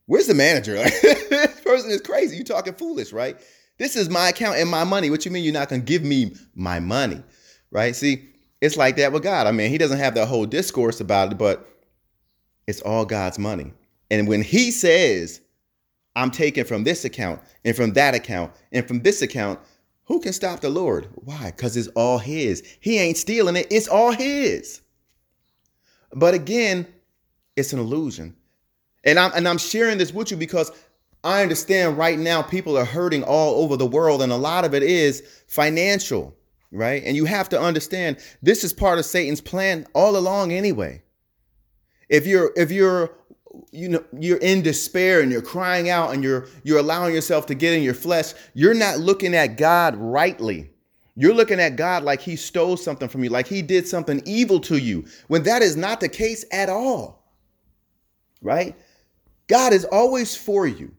where's 0.05 0.27
the 0.27 0.33
manager? 0.33 0.73
this 0.83 1.61
person 1.61 1.91
is 1.91 2.01
crazy. 2.01 2.37
You 2.37 2.43
talking 2.43 2.73
foolish, 2.73 3.13
right? 3.13 3.37
This 3.77 3.95
is 3.95 4.09
my 4.09 4.29
account 4.29 4.57
and 4.57 4.69
my 4.69 4.83
money. 4.83 5.09
What 5.09 5.25
you 5.25 5.31
mean 5.31 5.43
you're 5.43 5.53
not 5.53 5.69
going 5.69 5.81
to 5.81 5.85
give 5.85 6.03
me 6.03 6.35
my 6.53 6.79
money? 6.79 7.23
Right? 7.71 7.95
See, 7.95 8.29
it's 8.61 8.77
like 8.77 8.97
that 8.97 9.11
with 9.11 9.23
God. 9.23 9.47
I 9.47 9.51
mean, 9.51 9.69
he 9.69 9.77
doesn't 9.77 9.99
have 9.99 10.15
that 10.15 10.27
whole 10.27 10.45
discourse 10.45 11.01
about 11.01 11.31
it, 11.31 11.37
but 11.37 11.67
it's 12.67 12.81
all 12.81 13.05
God's 13.05 13.39
money. 13.39 13.73
And 14.11 14.27
when 14.27 14.41
He 14.41 14.71
says, 14.71 15.41
I'm 16.15 16.31
taking 16.31 16.63
from 16.65 16.83
this 16.83 17.05
account 17.05 17.41
and 17.63 17.75
from 17.75 17.93
that 17.93 18.15
account 18.15 18.53
and 18.71 18.87
from 18.87 19.01
this 19.01 19.21
account, 19.21 19.59
who 20.05 20.19
can 20.19 20.33
stop 20.33 20.61
the 20.61 20.69
Lord? 20.69 21.07
Why? 21.15 21.51
Because 21.51 21.75
it's 21.75 21.87
all 21.89 22.19
His. 22.19 22.63
He 22.79 22.99
ain't 22.99 23.17
stealing 23.17 23.55
it, 23.55 23.67
it's 23.69 23.87
all 23.87 24.11
His. 24.11 24.81
But 26.13 26.33
again, 26.33 26.87
it's 27.55 27.73
an 27.73 27.79
illusion. 27.79 28.35
And 29.03 29.19
I'm 29.19 29.31
and 29.35 29.47
I'm 29.47 29.57
sharing 29.57 29.97
this 29.97 30.13
with 30.13 30.31
you 30.31 30.37
because 30.37 30.71
I 31.23 31.41
understand 31.41 31.97
right 31.97 32.17
now 32.17 32.41
people 32.41 32.77
are 32.77 32.85
hurting 32.85 33.23
all 33.23 33.63
over 33.63 33.77
the 33.77 33.85
world, 33.85 34.21
and 34.21 34.31
a 34.31 34.37
lot 34.37 34.65
of 34.65 34.73
it 34.73 34.83
is 34.83 35.21
financial, 35.47 36.35
right? 36.71 37.03
And 37.03 37.15
you 37.15 37.25
have 37.25 37.49
to 37.49 37.59
understand 37.59 38.17
this 38.41 38.63
is 38.63 38.73
part 38.73 38.99
of 38.99 39.05
Satan's 39.05 39.41
plan 39.41 39.85
all 39.93 40.17
along 40.17 40.51
anyway. 40.53 41.01
If 42.09 42.27
you're 42.27 42.51
if 42.55 42.71
you're 42.71 43.11
you 43.71 43.89
know 43.89 44.03
you're 44.17 44.37
in 44.37 44.61
despair 44.61 45.21
and 45.21 45.31
you're 45.31 45.41
crying 45.41 45.89
out 45.89 46.13
and 46.13 46.23
you're 46.23 46.47
you're 46.63 46.79
allowing 46.79 47.13
yourself 47.13 47.45
to 47.47 47.55
get 47.55 47.73
in 47.73 47.83
your 47.83 47.93
flesh, 47.93 48.33
you're 48.53 48.73
not 48.73 48.99
looking 48.99 49.35
at 49.35 49.57
God 49.57 49.95
rightly. 49.95 50.69
You're 51.17 51.33
looking 51.33 51.61
at 51.61 51.77
God 51.77 52.03
like 52.03 52.19
he 52.19 52.35
stole 52.35 52.75
something 52.75 53.07
from 53.07 53.23
you, 53.23 53.29
like 53.29 53.47
he 53.47 53.61
did 53.61 53.87
something 53.87 54.21
evil 54.25 54.59
to 54.61 54.77
you, 54.77 55.05
when 55.27 55.43
that 55.43 55.61
is 55.61 55.77
not 55.77 56.01
the 56.01 56.09
case 56.09 56.43
at 56.51 56.69
all. 56.69 57.23
Right? 58.41 58.75
God 59.47 59.73
is 59.73 59.85
always 59.85 60.35
for 60.35 60.67
you. 60.67 60.91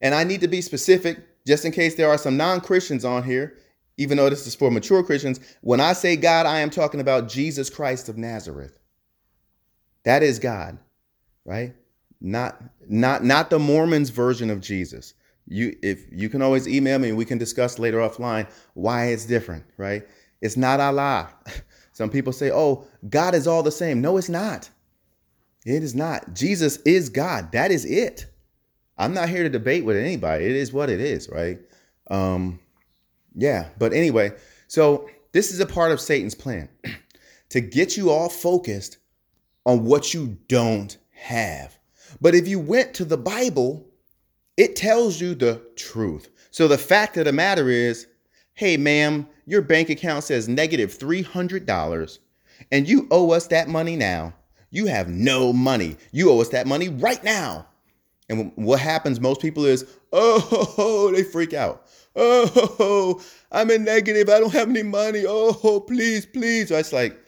And 0.00 0.14
I 0.14 0.24
need 0.24 0.40
to 0.40 0.48
be 0.48 0.62
specific 0.62 1.18
just 1.46 1.64
in 1.64 1.72
case 1.72 1.94
there 1.94 2.08
are 2.08 2.18
some 2.18 2.36
non 2.36 2.60
Christians 2.60 3.04
on 3.04 3.22
here, 3.22 3.58
even 3.98 4.16
though 4.16 4.30
this 4.30 4.46
is 4.46 4.54
for 4.54 4.70
mature 4.70 5.02
Christians. 5.02 5.40
When 5.60 5.80
I 5.80 5.92
say 5.92 6.16
God, 6.16 6.46
I 6.46 6.60
am 6.60 6.70
talking 6.70 7.00
about 7.00 7.28
Jesus 7.28 7.68
Christ 7.68 8.08
of 8.08 8.16
Nazareth. 8.16 8.79
That 10.04 10.22
is 10.22 10.38
God, 10.38 10.78
right? 11.44 11.74
Not 12.20 12.62
not 12.88 13.24
not 13.24 13.50
the 13.50 13.58
Mormons 13.58 14.10
version 14.10 14.50
of 14.50 14.60
Jesus. 14.60 15.14
You 15.46 15.76
if 15.82 16.06
you 16.12 16.28
can 16.28 16.42
always 16.42 16.68
email 16.68 16.98
me 16.98 17.12
we 17.12 17.24
can 17.24 17.38
discuss 17.38 17.78
later 17.78 17.98
offline 17.98 18.48
why 18.74 19.06
it's 19.06 19.26
different, 19.26 19.64
right? 19.76 20.06
It's 20.40 20.56
not 20.56 20.80
Allah. 20.80 21.30
Some 21.92 22.10
people 22.10 22.32
say, 22.32 22.50
"Oh, 22.50 22.86
God 23.08 23.34
is 23.34 23.46
all 23.46 23.62
the 23.62 23.70
same." 23.70 24.00
No, 24.00 24.16
it's 24.16 24.28
not. 24.28 24.70
It 25.66 25.82
is 25.82 25.94
not. 25.94 26.34
Jesus 26.34 26.78
is 26.78 27.10
God. 27.10 27.52
That 27.52 27.70
is 27.70 27.84
it. 27.84 28.26
I'm 28.96 29.12
not 29.14 29.28
here 29.28 29.42
to 29.42 29.48
debate 29.48 29.84
with 29.84 29.96
anybody. 29.96 30.44
It 30.44 30.56
is 30.56 30.72
what 30.72 30.90
it 30.90 31.00
is, 31.00 31.28
right? 31.28 31.58
Um, 32.10 32.60
yeah. 33.34 33.68
But 33.78 33.92
anyway, 33.92 34.32
so 34.68 35.08
this 35.32 35.52
is 35.52 35.60
a 35.60 35.66
part 35.66 35.92
of 35.92 36.00
Satan's 36.00 36.34
plan 36.34 36.68
to 37.50 37.60
get 37.60 37.96
you 37.96 38.10
all 38.10 38.28
focused 38.28 38.98
on 39.66 39.84
what 39.84 40.14
you 40.14 40.38
don't 40.48 40.96
have. 41.12 41.78
But 42.20 42.34
if 42.34 42.48
you 42.48 42.58
went 42.58 42.94
to 42.94 43.04
the 43.04 43.16
Bible, 43.18 43.86
it 44.56 44.76
tells 44.76 45.20
you 45.20 45.34
the 45.34 45.62
truth. 45.76 46.28
So 46.50 46.68
the 46.68 46.78
fact 46.78 47.16
of 47.16 47.24
the 47.24 47.32
matter 47.32 47.68
is, 47.68 48.06
hey, 48.54 48.76
ma'am, 48.76 49.26
your 49.46 49.62
bank 49.62 49.90
account 49.90 50.24
says 50.24 50.48
negative 50.48 50.98
$300 50.98 52.18
and 52.70 52.88
you 52.88 53.06
owe 53.10 53.30
us 53.32 53.46
that 53.48 53.68
money 53.68 53.96
now. 53.96 54.34
You 54.70 54.86
have 54.86 55.08
no 55.08 55.52
money. 55.52 55.96
You 56.12 56.30
owe 56.30 56.40
us 56.40 56.50
that 56.50 56.66
money 56.66 56.88
right 56.88 57.22
now. 57.24 57.66
And 58.28 58.52
what 58.54 58.78
happens, 58.80 59.20
most 59.20 59.40
people 59.40 59.64
is, 59.64 59.84
oh, 60.12 61.10
they 61.14 61.24
freak 61.24 61.52
out. 61.52 61.86
Oh, 62.14 63.20
I'm 63.52 63.70
in 63.70 63.84
negative. 63.84 64.28
I 64.28 64.38
don't 64.38 64.52
have 64.52 64.68
any 64.68 64.84
money. 64.84 65.24
Oh, 65.26 65.80
please, 65.88 66.26
please. 66.26 66.68
So 66.68 66.76
it's 66.76 66.92
like, 66.92 67.19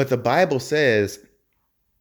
but 0.00 0.08
the 0.08 0.16
Bible 0.16 0.60
says, 0.60 1.18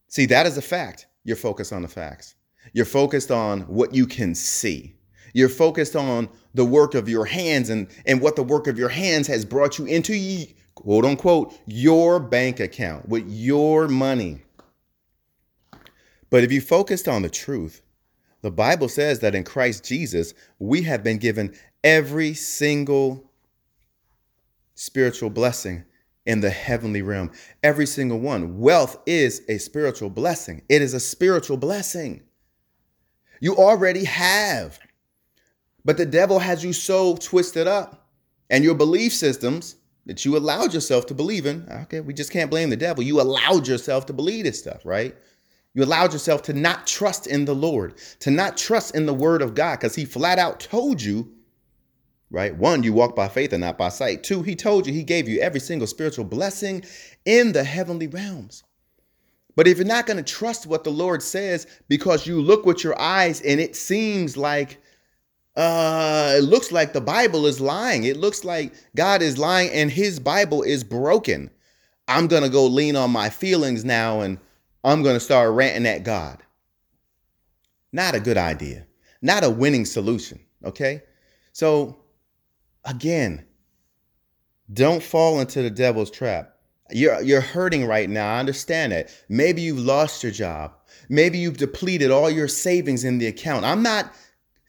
see, 0.07 0.25
that 0.27 0.47
is 0.47 0.57
a 0.57 0.61
fact. 0.61 1.07
You're 1.25 1.35
focused 1.35 1.73
on 1.73 1.81
the 1.81 1.89
facts. 1.89 2.35
You're 2.71 2.85
focused 2.85 3.29
on 3.29 3.63
what 3.63 3.93
you 3.93 4.07
can 4.07 4.33
see. 4.35 4.95
You're 5.33 5.49
focused 5.49 5.97
on 5.97 6.29
the 6.53 6.63
work 6.63 6.95
of 6.95 7.09
your 7.09 7.25
hands 7.25 7.69
and, 7.69 7.89
and 8.05 8.21
what 8.21 8.37
the 8.37 8.43
work 8.43 8.67
of 8.67 8.79
your 8.79 8.87
hands 8.87 9.27
has 9.27 9.43
brought 9.43 9.77
you 9.77 9.85
into, 9.85 10.47
quote 10.75 11.03
unquote, 11.03 11.59
your 11.65 12.21
bank 12.21 12.61
account 12.61 13.09
with 13.09 13.27
your 13.27 13.89
money. 13.89 14.43
But 16.29 16.45
if 16.45 16.53
you 16.53 16.61
focused 16.61 17.09
on 17.09 17.21
the 17.21 17.29
truth, 17.29 17.81
the 18.43 18.49
Bible 18.49 18.87
says 18.87 19.19
that 19.19 19.35
in 19.35 19.43
Christ 19.43 19.83
Jesus, 19.83 20.33
we 20.57 20.83
have 20.83 21.03
been 21.03 21.17
given 21.17 21.53
every 21.83 22.33
single 22.33 23.29
spiritual 24.73 25.31
blessing 25.31 25.83
in 26.25 26.41
the 26.41 26.49
heavenly 26.49 27.01
realm. 27.01 27.31
Every 27.63 27.85
single 27.85 28.19
one. 28.19 28.59
Wealth 28.59 28.97
is 29.05 29.41
a 29.49 29.57
spiritual 29.57 30.09
blessing, 30.09 30.63
it 30.69 30.81
is 30.81 30.93
a 30.93 30.99
spiritual 30.99 31.57
blessing. 31.57 32.23
You 33.41 33.55
already 33.55 34.03
have. 34.03 34.79
But 35.85 35.97
the 35.97 36.05
devil 36.05 36.39
has 36.39 36.63
you 36.63 36.73
so 36.73 37.15
twisted 37.15 37.67
up 37.67 38.09
and 38.49 38.63
your 38.63 38.75
belief 38.75 39.13
systems 39.13 39.77
that 40.05 40.25
you 40.25 40.35
allowed 40.35 40.73
yourself 40.73 41.05
to 41.05 41.13
believe 41.13 41.45
in. 41.45 41.67
Okay, 41.83 42.01
we 42.01 42.13
just 42.13 42.31
can't 42.31 42.49
blame 42.49 42.69
the 42.69 42.75
devil. 42.75 43.03
You 43.03 43.21
allowed 43.21 43.67
yourself 43.67 44.05
to 44.07 44.13
believe 44.13 44.43
this 44.43 44.59
stuff, 44.59 44.85
right? 44.85 45.15
You 45.73 45.83
allowed 45.83 46.13
yourself 46.13 46.41
to 46.43 46.53
not 46.53 46.87
trust 46.87 47.27
in 47.27 47.45
the 47.45 47.55
Lord, 47.55 47.97
to 48.19 48.31
not 48.31 48.57
trust 48.57 48.95
in 48.95 49.05
the 49.05 49.13
word 49.13 49.41
of 49.41 49.55
God, 49.55 49.79
because 49.79 49.95
he 49.95 50.05
flat 50.05 50.39
out 50.39 50.59
told 50.59 51.01
you, 51.01 51.31
right? 52.31 52.55
One, 52.55 52.83
you 52.83 52.93
walk 52.93 53.15
by 53.15 53.27
faith 53.27 53.53
and 53.53 53.61
not 53.61 53.77
by 53.77 53.89
sight. 53.89 54.23
Two, 54.23 54.43
he 54.43 54.55
told 54.55 54.85
you 54.85 54.93
he 54.93 55.03
gave 55.03 55.27
you 55.27 55.39
every 55.39 55.59
single 55.59 55.87
spiritual 55.87 56.25
blessing 56.25 56.83
in 57.25 57.51
the 57.51 57.63
heavenly 57.63 58.07
realms. 58.07 58.63
But 59.55 59.67
if 59.67 59.77
you're 59.77 59.87
not 59.87 60.05
going 60.05 60.23
to 60.23 60.33
trust 60.33 60.67
what 60.67 60.83
the 60.83 60.91
Lord 60.91 61.21
says 61.21 61.67
because 61.87 62.27
you 62.27 62.39
look 62.39 62.65
with 62.65 62.83
your 62.83 62.99
eyes 62.99 63.41
and 63.41 63.59
it 63.59 63.75
seems 63.75 64.37
like, 64.37 64.77
uh, 65.55 66.35
it 66.37 66.43
looks 66.43 66.71
like 66.71 66.93
the 66.93 67.01
Bible 67.01 67.45
is 67.45 67.59
lying. 67.59 68.03
It 68.03 68.17
looks 68.17 68.45
like 68.45 68.73
God 68.95 69.21
is 69.21 69.37
lying 69.37 69.69
and 69.71 69.91
his 69.91 70.19
Bible 70.19 70.61
is 70.61 70.83
broken. 70.83 71.49
I'm 72.07 72.27
going 72.27 72.43
to 72.43 72.49
go 72.49 72.65
lean 72.65 72.95
on 72.95 73.11
my 73.11 73.29
feelings 73.29 73.83
now 73.83 74.21
and 74.21 74.37
I'm 74.83 75.03
going 75.03 75.15
to 75.15 75.19
start 75.19 75.51
ranting 75.51 75.85
at 75.85 76.03
God. 76.03 76.41
Not 77.91 78.15
a 78.15 78.19
good 78.19 78.37
idea. 78.37 78.85
Not 79.21 79.43
a 79.43 79.49
winning 79.49 79.85
solution. 79.85 80.39
Okay. 80.63 81.01
So, 81.51 81.97
again, 82.89 83.45
don't 84.71 85.03
fall 85.03 85.39
into 85.39 85.61
the 85.61 85.69
devil's 85.69 86.11
trap. 86.11 86.55
You're, 86.91 87.21
you're 87.21 87.41
hurting 87.41 87.85
right 87.85 88.09
now. 88.09 88.35
I 88.35 88.39
understand 88.39 88.91
that. 88.91 89.09
Maybe 89.29 89.61
you've 89.61 89.79
lost 89.79 90.23
your 90.23 90.31
job. 90.31 90.73
Maybe 91.07 91.37
you've 91.37 91.57
depleted 91.57 92.11
all 92.11 92.29
your 92.29 92.47
savings 92.47 93.03
in 93.03 93.19
the 93.19 93.27
account. 93.27 93.65
I'm 93.65 93.83
not 93.83 94.13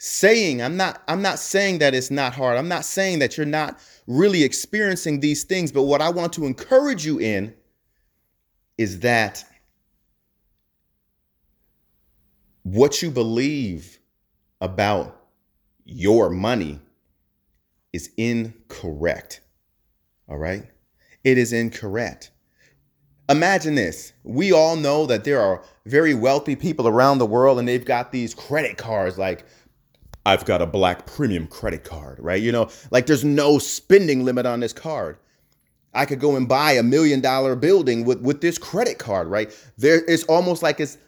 saying 0.02 0.62
I'm 0.62 0.78
not 0.78 1.02
I'm 1.09 1.20
not 1.20 1.38
saying 1.38 1.78
that 1.80 1.94
it's 1.94 2.11
not 2.11 2.33
hard. 2.33 2.56
I'm 2.56 2.68
not 2.68 2.87
saying 2.87 3.18
that 3.18 3.37
you're 3.37 3.44
not 3.44 3.78
really 4.06 4.42
experiencing 4.42 5.20
these 5.20 5.44
things, 5.44 5.70
but 5.70 5.83
what 5.83 6.00
I 6.00 6.09
want 6.09 6.33
to 6.35 6.46
encourage 6.46 7.04
you 7.04 7.20
in 7.20 7.54
is 8.78 9.00
that 9.00 9.44
what 12.62 13.02
you 13.02 13.11
believe 13.11 13.98
about 14.62 15.20
your 15.85 16.30
money 16.30 16.80
is 17.92 18.11
incorrect. 18.16 19.40
All 20.29 20.38
right? 20.38 20.64
It 21.24 21.38
is 21.38 21.53
incorrect. 21.53 22.31
Imagine 23.29 23.74
this. 23.76 24.12
We 24.24 24.53
all 24.53 24.76
know 24.76 25.07
that 25.07 25.24
there 25.24 25.40
are 25.40 25.62
very 25.87 26.14
wealthy 26.14 26.57
people 26.57 26.88
around 26.88 27.18
the 27.18 27.26
world 27.26 27.59
and 27.59 27.68
they've 27.68 27.85
got 27.85 28.11
these 28.11 28.35
credit 28.35 28.76
cards 28.76 29.18
like 29.18 29.44
I've 30.26 30.44
got 30.44 30.61
a 30.61 30.66
black 30.66 31.07
premium 31.07 31.46
credit 31.46 31.85
card, 31.85 32.18
right? 32.20 32.40
You 32.42 32.53
know, 32.53 32.68
like 32.90 33.07
there's 33.07 33.24
no 33.24 33.59
spending 33.59 34.24
limit 34.24 34.46
on 34.46 34.61
this 34.61 34.72
card. 34.72 35.16
I 35.94 36.07
could 36.07 36.20
go 36.20 36.37
and 36.37 36.48
buy 36.48 36.72
a 36.72 36.83
million 36.83 37.20
dollar 37.20 37.57
building 37.57 38.05
with 38.05 38.20
with 38.20 38.40
this 38.40 38.59
credit 38.59 38.98
card, 38.98 39.29
right? 39.29 39.50
There 39.79 40.05
it's 40.07 40.24
almost 40.24 40.62
like 40.62 40.79
it's 40.79 40.98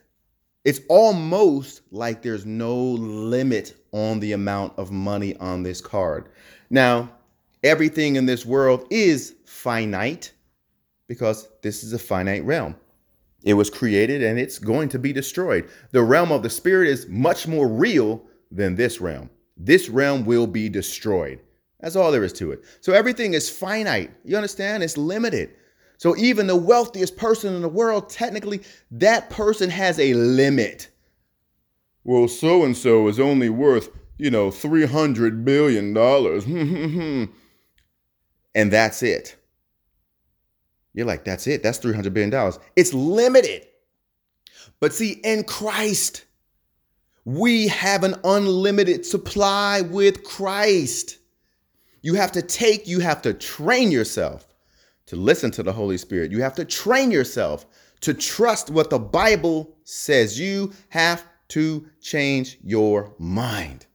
it's 0.64 0.80
almost 0.88 1.82
like 1.90 2.22
there's 2.22 2.46
no 2.46 2.76
limit 2.76 3.74
on 3.92 4.20
the 4.20 4.32
amount 4.32 4.78
of 4.78 4.90
money 4.90 5.36
on 5.36 5.62
this 5.62 5.80
card. 5.80 6.28
Now, 6.72 7.10
everything 7.62 8.16
in 8.16 8.24
this 8.24 8.46
world 8.46 8.86
is 8.88 9.34
finite 9.44 10.32
because 11.06 11.48
this 11.60 11.84
is 11.84 11.92
a 11.92 11.98
finite 11.98 12.44
realm. 12.44 12.74
It 13.44 13.52
was 13.52 13.68
created 13.68 14.22
and 14.22 14.38
it's 14.38 14.58
going 14.58 14.88
to 14.88 14.98
be 14.98 15.12
destroyed. 15.12 15.68
The 15.90 16.02
realm 16.02 16.32
of 16.32 16.42
the 16.42 16.48
spirit 16.48 16.88
is 16.88 17.06
much 17.08 17.46
more 17.46 17.68
real 17.68 18.24
than 18.50 18.74
this 18.74 19.02
realm. 19.02 19.28
This 19.58 19.90
realm 19.90 20.24
will 20.24 20.46
be 20.46 20.70
destroyed. 20.70 21.40
That's 21.80 21.94
all 21.94 22.10
there 22.10 22.24
is 22.24 22.32
to 22.34 22.52
it. 22.52 22.64
So 22.80 22.94
everything 22.94 23.34
is 23.34 23.50
finite. 23.50 24.10
You 24.24 24.36
understand? 24.36 24.82
It's 24.82 24.96
limited. 24.96 25.50
So 25.98 26.16
even 26.16 26.46
the 26.46 26.56
wealthiest 26.56 27.18
person 27.18 27.54
in 27.54 27.60
the 27.60 27.68
world, 27.68 28.08
technically, 28.08 28.62
that 28.92 29.28
person 29.28 29.68
has 29.68 29.98
a 29.98 30.14
limit. 30.14 30.88
Well, 32.02 32.28
so 32.28 32.64
and 32.64 32.74
so 32.74 33.08
is 33.08 33.20
only 33.20 33.50
worth, 33.50 33.90
you 34.22 34.30
know, 34.30 34.50
$300 34.50 35.44
billion. 35.44 35.92
Hmm, 35.96 36.40
hmm, 36.40 36.86
hmm, 36.86 37.24
and 38.54 38.72
that's 38.72 39.02
it. 39.02 39.34
You're 40.94 41.06
like, 41.06 41.24
that's 41.24 41.48
it. 41.48 41.64
That's 41.64 41.80
$300 41.80 42.14
billion. 42.14 42.52
It's 42.76 42.94
limited. 42.94 43.66
But 44.78 44.92
see, 44.92 45.20
in 45.24 45.42
Christ, 45.42 46.24
we 47.24 47.66
have 47.66 48.04
an 48.04 48.14
unlimited 48.22 49.04
supply 49.04 49.80
with 49.80 50.22
Christ. 50.22 51.18
You 52.02 52.14
have 52.14 52.30
to 52.32 52.42
take, 52.42 52.86
you 52.86 53.00
have 53.00 53.22
to 53.22 53.34
train 53.34 53.90
yourself 53.90 54.46
to 55.06 55.16
listen 55.16 55.50
to 55.50 55.64
the 55.64 55.72
Holy 55.72 55.98
Spirit. 55.98 56.30
You 56.30 56.42
have 56.42 56.54
to 56.54 56.64
train 56.64 57.10
yourself 57.10 57.66
to 58.02 58.14
trust 58.14 58.70
what 58.70 58.88
the 58.88 59.00
Bible 59.00 59.74
says. 59.82 60.38
You 60.38 60.72
have 60.90 61.26
to 61.48 61.88
change 62.00 62.58
your 62.62 63.16
mind. 63.18 63.86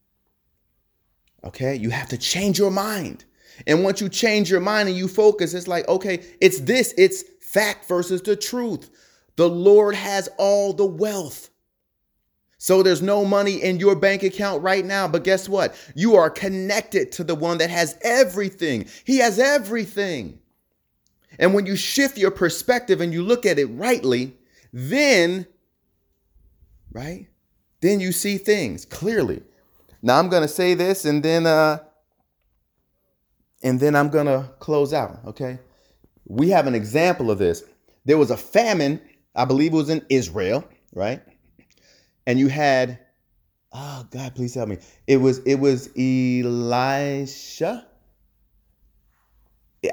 Okay? 1.47 1.75
You 1.75 1.89
have 1.89 2.10
to 2.10 2.17
change 2.17 2.60
your 2.60 2.71
mind. 2.71 3.25
And 3.65 3.83
once 3.83 4.01
you 4.01 4.10
change 4.10 4.51
your 4.51 4.60
mind 4.60 4.89
and 4.89 4.97
you 4.97 5.07
focus, 5.07 5.53
it's 5.53 5.67
like, 5.67 5.88
okay, 5.88 6.23
it's 6.41 6.60
this, 6.60 6.93
it's 6.97 7.23
fact 7.41 7.88
versus 7.88 8.21
the 8.21 8.36
truth. 8.36 8.89
The 9.38 9.49
Lord 9.49 9.95
has 9.95 10.29
all 10.38 10.73
the 10.73 10.86
wealth. 10.86 11.49
So 12.60 12.83
there's 12.83 13.01
no 13.01 13.23
money 13.23 13.62
in 13.62 13.79
your 13.79 13.95
bank 13.95 14.23
account 14.23 14.62
right 14.62 14.83
now, 14.83 15.07
but 15.07 15.23
guess 15.23 15.47
what? 15.47 15.75
You 15.95 16.15
are 16.15 16.29
connected 16.29 17.12
to 17.13 17.23
the 17.23 17.36
one 17.36 17.60
that 17.60 17.69
has 17.69 17.97
everything. 18.01 18.88
He 19.05 19.19
has 19.19 19.39
everything. 19.39 20.39
And 21.39 21.53
when 21.53 21.65
you 21.65 21.75
shift 21.75 22.17
your 22.17 22.31
perspective 22.31 22.99
and 22.99 23.13
you 23.13 23.23
look 23.23 23.45
at 23.45 23.60
it 23.60 23.67
rightly, 23.67 24.36
then, 24.73 25.45
right? 26.91 27.27
Then 27.81 27.99
you 27.99 28.12
see 28.12 28.38
things 28.38 28.86
clearly. 28.86 29.43
Now 30.01 30.19
I'm 30.19 30.29
to 30.43 30.47
say 30.47 30.73
this 30.73 31.05
and 31.05 31.23
then 31.23 31.45
uh 31.45 31.79
and 33.63 33.79
then 33.79 33.95
I'm 33.95 34.10
to 34.27 34.51
close 34.60 34.93
out, 34.93 35.19
okay? 35.25 35.60
We 36.25 36.49
have 36.49 36.67
an 36.67 36.75
example 36.75 37.31
of 37.31 37.39
this. 37.39 37.63
There 38.05 38.17
was 38.17 38.29
a 38.29 38.38
famine, 38.38 39.01
I 39.36 39.45
believe 39.45 39.73
it 39.73 39.75
was 39.75 39.89
in 39.89 40.05
Israel, 40.10 40.63
right? 40.93 41.21
And 42.25 42.38
you 42.39 42.47
had 42.47 42.99
oh 43.73 44.05
God, 44.12 44.36
please 44.36 44.53
help 44.55 44.69
me. 44.69 44.77
It 45.07 45.17
was 45.17 45.39
it 45.39 45.55
was 45.55 45.89
Elisha. 45.97 47.86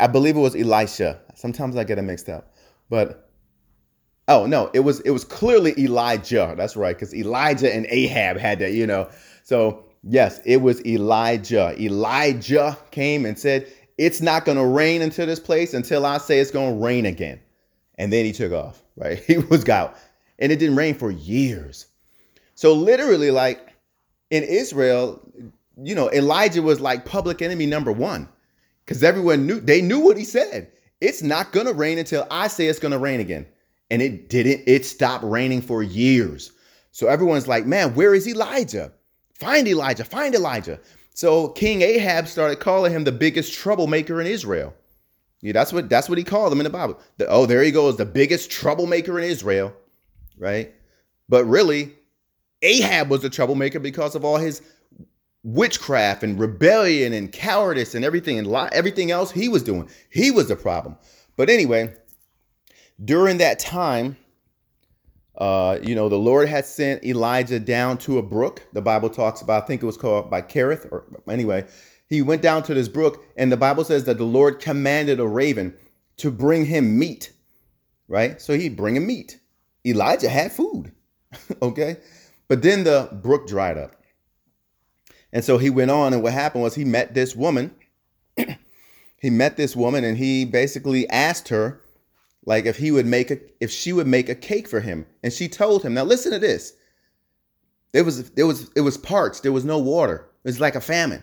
I 0.00 0.06
believe 0.06 0.36
it 0.36 0.40
was 0.40 0.56
Elisha. 0.56 1.20
Sometimes 1.34 1.76
I 1.76 1.84
get 1.84 1.98
it 1.98 2.02
mixed 2.02 2.28
up. 2.28 2.54
But 2.88 3.30
oh 4.28 4.46
no, 4.46 4.70
it 4.74 4.80
was 4.80 5.00
it 5.00 5.10
was 5.10 5.24
clearly 5.24 5.74
Elijah. 5.78 6.54
That's 6.56 6.76
right, 6.76 6.96
because 6.96 7.14
Elijah 7.14 7.72
and 7.72 7.86
Ahab 7.88 8.36
had 8.36 8.58
to, 8.60 8.70
you 8.70 8.86
know. 8.86 9.08
So 9.42 9.84
yes, 10.08 10.40
it 10.44 10.58
was 10.58 10.84
Elijah. 10.86 11.74
Elijah 11.80 12.76
came 12.90 13.24
and 13.26 13.38
said, 13.38 13.66
It's 13.98 14.20
not 14.20 14.44
gonna 14.44 14.66
rain 14.66 15.02
into 15.02 15.26
this 15.26 15.40
place 15.40 15.74
until 15.74 16.06
I 16.06 16.18
say 16.18 16.38
it's 16.38 16.50
gonna 16.50 16.76
rain 16.76 17.06
again. 17.06 17.40
And 17.96 18.12
then 18.12 18.24
he 18.24 18.32
took 18.32 18.52
off, 18.52 18.82
right? 18.96 19.18
He 19.24 19.38
was 19.38 19.68
out. 19.68 19.96
And 20.38 20.50
it 20.50 20.58
didn't 20.58 20.76
rain 20.76 20.94
for 20.94 21.10
years. 21.10 21.86
So 22.54 22.72
literally, 22.72 23.30
like 23.30 23.72
in 24.30 24.42
Israel, 24.42 25.20
you 25.82 25.94
know, 25.94 26.10
Elijah 26.10 26.62
was 26.62 26.80
like 26.80 27.04
public 27.04 27.42
enemy 27.42 27.66
number 27.66 27.92
one 27.92 28.28
because 28.84 29.02
everyone 29.02 29.46
knew 29.46 29.60
they 29.60 29.80
knew 29.80 30.00
what 30.00 30.16
he 30.16 30.24
said. 30.24 30.70
It's 31.00 31.22
not 31.22 31.52
gonna 31.52 31.72
rain 31.72 31.98
until 31.98 32.26
I 32.30 32.48
say 32.48 32.66
it's 32.66 32.78
gonna 32.78 32.98
rain 32.98 33.20
again. 33.20 33.46
And 33.90 34.00
it 34.00 34.28
didn't, 34.28 34.62
it 34.66 34.84
stopped 34.84 35.24
raining 35.24 35.60
for 35.60 35.82
years. 35.82 36.52
So 36.90 37.06
everyone's 37.06 37.46
like, 37.46 37.66
man, 37.66 37.94
where 37.94 38.14
is 38.14 38.26
Elijah? 38.26 38.92
Find 39.38 39.66
Elijah, 39.66 40.05
find 40.05 40.35
Elijah. 40.35 40.81
So 41.14 41.49
King 41.49 41.83
Ahab 41.83 42.27
started 42.27 42.61
calling 42.61 42.92
him 42.92 43.05
the 43.05 43.12
biggest 43.12 43.55
troublemaker 43.55 44.20
in 44.20 44.27
Israel. 44.27 44.75
Yeah, 45.40 45.53
that's 45.53 45.73
what 45.73 45.88
that's 45.90 46.09
what 46.09 46.18
he 46.18 46.25
called 46.25 46.53
him 46.53 46.61
in 46.61 46.64
the 46.64 46.70
Bible. 46.70 46.99
The, 47.18 47.27
oh, 47.29 47.47
there 47.47 47.62
he 47.62 47.70
goes, 47.70 47.97
the 47.97 48.07
biggest 48.07 48.51
troublemaker 48.51 49.18
in 49.18 49.25
Israel, 49.25 49.75
right? 50.38 50.73
But 51.29 51.44
really, 51.44 51.92
Ahab 52.62 53.11
was 53.11 53.23
the 53.23 53.31
troublemaker 53.31 53.79
because 53.79 54.14
of 54.14 54.25
all 54.25 54.38
his 54.38 54.62
witchcraft 55.42 56.23
and 56.23 56.40
rebellion 56.40 57.12
and 57.12 57.31
cowardice 57.31 57.94
and 57.94 58.05
everything 58.05 58.38
and 58.38 58.49
everything 58.73 59.11
else 59.11 59.31
he 59.31 59.49
was 59.49 59.62
doing. 59.62 59.88
He 60.11 60.31
was 60.31 60.49
the 60.49 60.57
problem. 60.57 60.97
But 61.37 61.51
anyway, 61.51 61.94
during 63.05 63.38
that 63.38 63.59
time, 63.59 64.16
uh, 65.37 65.79
you 65.83 65.94
know, 65.94 66.09
the 66.09 66.16
Lord 66.16 66.49
had 66.49 66.64
sent 66.64 67.05
Elijah 67.05 67.59
down 67.59 67.99
to 67.99 68.18
a 68.18 68.23
brook. 68.23 68.62
The 68.73 68.83
Bible 68.83 69.11
talks 69.11 69.40
about, 69.40 69.64
I 69.64 69.66
think 69.66 69.83
it 69.83 69.87
was 69.87 69.97
called 69.97 70.31
by 70.31 70.42
Kerith, 70.42 70.90
or 70.92 71.05
anyway, 71.29 71.66
he 72.09 72.23
went 72.23 72.42
down 72.42 72.62
to 72.64 72.75
this 72.75 72.88
brook, 72.88 73.25
and 73.37 73.51
the 73.51 73.57
Bible 73.57 73.85
says 73.85 74.05
that 74.05 74.18
the 74.18 74.25
Lord 74.25 74.61
commanded 74.61 75.18
a 75.18 75.27
raven 75.27 75.75
to 76.18 76.31
bring 76.31 76.66
him 76.66 76.99
meat, 76.99 77.33
right? 78.07 78.40
So 78.40 78.57
he 78.57 78.68
bring 78.68 78.97
him 78.97 79.07
meat. 79.07 79.40
Elijah 79.85 80.29
had 80.29 80.53
food, 80.53 80.92
okay? 81.62 81.97
But 82.47 82.62
then 82.62 82.85
the 82.85 83.09
brook 83.23 83.49
dried 83.49 83.79
up. 83.79 83.97
And 85.33 85.44
so 85.44 85.59
he 85.59 85.68
went 85.68 85.90
on, 85.90 86.12
and 86.12 86.23
what 86.23 86.33
happened 86.33 86.62
was 86.62 86.77
he 86.77 86.85
met 86.85 87.14
this 87.14 87.35
woman. 87.35 87.75
he 89.16 89.31
met 89.31 89.57
this 89.57 89.75
woman, 89.75 90.05
and 90.05 90.16
he 90.16 90.44
basically 90.44 91.09
asked 91.09 91.49
her, 91.49 91.81
like, 92.46 92.66
if 92.66 92.76
he 92.76 92.90
would 92.90 93.07
make 93.07 93.30
a, 93.30 93.38
if 93.61 93.70
she 93.70 93.92
would 93.92 94.07
make 94.07 94.28
a 94.28 94.35
cake 94.35 94.68
for 94.68 94.80
him. 94.80 95.07
And 95.22 95.33
she 95.33 95.48
told 95.48 95.83
him, 95.83 95.94
now 95.94 96.04
listen 96.04 96.33
to 96.33 96.38
this. 96.38 96.74
There 97.92 98.04
was, 98.04 98.30
there 98.33 98.46
was, 98.46 98.70
it 98.76 98.83
was 98.83 98.98
parched. 98.98 99.42
There 99.42 99.52
was 99.52 99.64
no 99.64 99.78
water. 99.78 100.28
It 100.44 100.48
was 100.48 100.61
like 100.61 100.74
a 100.74 100.80
famine, 100.80 101.22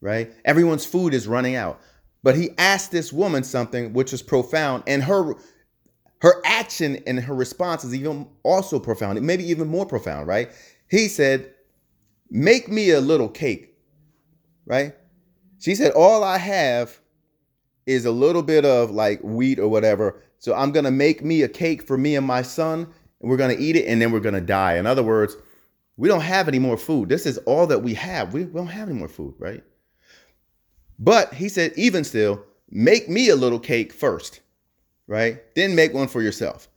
right? 0.00 0.32
Everyone's 0.44 0.84
food 0.84 1.14
is 1.14 1.26
running 1.26 1.56
out. 1.56 1.80
But 2.22 2.36
he 2.36 2.50
asked 2.58 2.92
this 2.92 3.12
woman 3.12 3.42
something 3.42 3.92
which 3.92 4.12
was 4.12 4.22
profound, 4.22 4.84
and 4.86 5.02
her 5.02 5.34
her 6.20 6.42
action 6.44 7.02
and 7.06 7.18
her 7.18 7.34
response 7.34 7.82
is 7.82 7.94
even 7.94 8.28
also 8.42 8.78
profound, 8.78 9.20
maybe 9.22 9.44
even 9.44 9.68
more 9.68 9.86
profound, 9.86 10.26
right? 10.26 10.50
He 10.88 11.08
said, 11.08 11.54
Make 12.30 12.68
me 12.68 12.90
a 12.90 13.00
little 13.00 13.28
cake, 13.28 13.74
right? 14.66 14.94
She 15.58 15.74
said, 15.74 15.92
All 15.92 16.22
I 16.22 16.38
have 16.38 17.00
is 17.90 18.04
a 18.04 18.10
little 18.10 18.42
bit 18.42 18.64
of 18.64 18.90
like 18.90 19.20
wheat 19.22 19.58
or 19.58 19.68
whatever. 19.68 20.20
So 20.38 20.54
I'm 20.54 20.72
going 20.72 20.84
to 20.84 20.90
make 20.90 21.22
me 21.24 21.42
a 21.42 21.48
cake 21.48 21.86
for 21.86 21.98
me 21.98 22.16
and 22.16 22.26
my 22.26 22.42
son, 22.42 22.88
and 23.20 23.30
we're 23.30 23.36
going 23.36 23.54
to 23.54 23.62
eat 23.62 23.76
it, 23.76 23.86
and 23.86 24.00
then 24.00 24.12
we're 24.12 24.20
going 24.20 24.34
to 24.34 24.40
die. 24.40 24.76
In 24.76 24.86
other 24.86 25.02
words, 25.02 25.36
we 25.96 26.08
don't 26.08 26.22
have 26.22 26.48
any 26.48 26.58
more 26.58 26.76
food. 26.76 27.08
This 27.08 27.26
is 27.26 27.38
all 27.38 27.66
that 27.66 27.82
we 27.82 27.94
have. 27.94 28.32
We, 28.32 28.44
don't 28.44 28.66
have 28.68 28.88
any 28.88 28.98
more 28.98 29.08
food, 29.08 29.34
right? 29.38 29.62
But 30.98 31.34
he 31.34 31.48
said, 31.48 31.72
Even 31.76 32.04
still, 32.04 32.42
make 32.70 33.08
me 33.08 33.28
a 33.28 33.36
little 33.36 33.60
cake 33.60 33.92
first 33.92 34.40
right? 35.10 35.42
Then 35.56 35.74
make 35.74 35.92
one 35.92 36.06
for 36.06 36.22
yourself. 36.22 36.68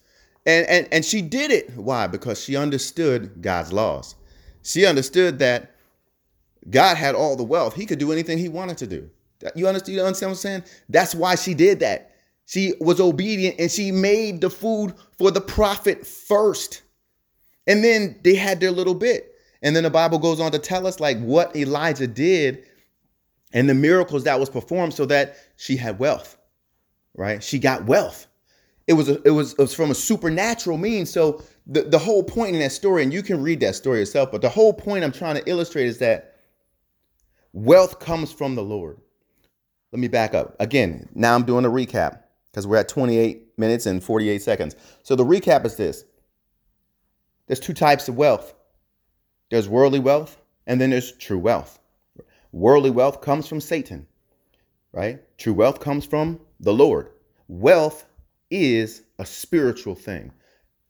And, 0.46 0.66
and, 0.66 0.88
and 0.92 1.06
she 1.06 1.22
did 1.22 1.52
it. 1.52 1.78
Why? 1.78 2.08
Because 2.08 2.44
she 2.44 2.58
understood 2.58 3.42
God's 3.42 3.72
laws. 3.72 4.16
She 4.64 4.88
understood 4.88 5.38
that 5.40 5.76
God 6.70 6.98
had 6.98 7.14
all 7.14 7.36
the 7.36 7.44
wealth. 7.44 7.76
He 7.76 7.86
could 7.86 8.00
do 8.00 8.12
anything 8.12 8.40
he 8.40 8.50
wanted 8.50 8.78
to 8.80 8.88
do. 8.88 9.10
You 9.56 9.68
understand, 9.68 9.96
you 9.96 10.04
understand 10.04 10.32
what 10.32 10.38
I'm 10.38 10.42
saying? 10.42 10.64
That's 10.90 11.16
why 11.16 11.36
she 11.36 11.54
did 11.54 11.80
that. 11.82 12.12
She 12.46 12.74
was 12.80 13.00
obedient 13.00 13.60
and 13.60 13.72
she 13.72 13.92
made 13.92 14.42
the 14.42 14.50
food 14.50 14.94
for 15.18 15.32
the 15.32 15.42
prophet 15.42 16.06
first. 16.06 16.82
And 17.68 17.84
then 17.84 18.20
they 18.24 18.36
had 18.36 18.60
their 18.60 18.72
little 18.72 18.96
bit. 18.96 19.36
And 19.62 19.76
then 19.76 19.84
the 19.84 19.90
Bible 19.90 20.20
goes 20.20 20.40
on 20.40 20.52
to 20.52 20.60
tell 20.60 20.86
us 20.86 21.00
like 21.00 21.20
what 21.20 21.56
Elijah 21.56 22.08
did 22.08 22.66
and 23.54 23.70
the 23.70 23.74
miracles 23.74 24.26
that 24.26 24.40
was 24.40 24.50
performed 24.50 24.94
so 24.94 25.06
that 25.06 25.38
she 25.56 25.78
had 25.78 26.00
wealth 26.00 26.38
right? 27.16 27.44
She 27.44 27.60
got 27.60 27.86
wealth. 27.86 28.28
It 28.88 28.94
was 28.94 29.10
a, 29.10 29.22
it 29.24 29.32
was 29.32 29.54
it 29.54 29.60
was 29.60 29.74
from 29.74 29.92
a 29.92 29.96
supernatural 29.96 30.78
means. 30.78 31.10
So 31.10 31.42
the, 31.66 31.84
the 31.84 32.00
whole 32.00 32.24
point 32.24 32.56
in 32.56 32.62
that 32.62 32.72
story, 32.72 33.04
and 33.04 33.14
you 33.14 33.24
can 33.24 33.42
read 33.42 33.60
that 33.62 33.76
story 33.76 34.00
yourself, 34.00 34.32
but 34.32 34.42
the 34.42 34.50
whole 34.50 34.74
point 34.74 35.04
I'm 35.04 35.12
trying 35.12 35.36
to 35.36 35.50
illustrate 35.50 35.88
is 35.88 36.00
that 36.00 36.36
wealth 37.54 38.00
comes 38.00 38.32
from 38.32 38.56
the 38.56 38.64
Lord. 38.64 38.98
Let 39.94 40.00
me 40.00 40.08
back 40.08 40.34
up. 40.34 40.56
Again, 40.60 41.08
now 41.14 41.36
I'm 41.36 41.46
doing 41.46 41.66
a 41.66 41.70
recap 41.70 42.24
because 42.52 42.66
we're 42.66 42.78
at 42.78 42.90
28 42.90 43.60
minutes 43.60 43.86
and 43.86 44.04
48 44.04 44.42
seconds. 44.42 44.76
So 45.04 45.16
the 45.16 45.24
recap 45.24 45.66
is 45.66 45.76
this. 45.76 46.04
There's 47.46 47.60
two 47.60 47.76
types 47.76 48.10
of 48.10 48.18
wealth. 48.18 48.56
There's 49.52 49.70
worldly 49.70 50.00
wealth 50.00 50.42
and 50.66 50.82
then 50.82 50.90
there's 50.90 51.12
true 51.12 51.38
wealth. 51.38 51.80
Worldly 52.52 52.90
wealth 52.90 53.22
comes 53.22 53.48
from 53.48 53.62
Satan, 53.62 54.08
right? 54.94 55.20
True 55.38 55.54
wealth 55.54 55.80
comes 55.80 56.08
from 56.08 56.40
the 56.60 56.74
Lord. 56.74 57.12
Wealth 57.48 58.04
is 58.50 59.04
a 59.20 59.28
spiritual 59.28 59.94
thing, 59.94 60.32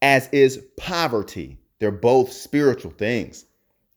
as 0.02 0.30
is 0.32 0.64
poverty. 0.78 1.58
They're 1.80 1.92
both 1.92 2.32
spiritual 2.32 2.92
things, 2.92 3.44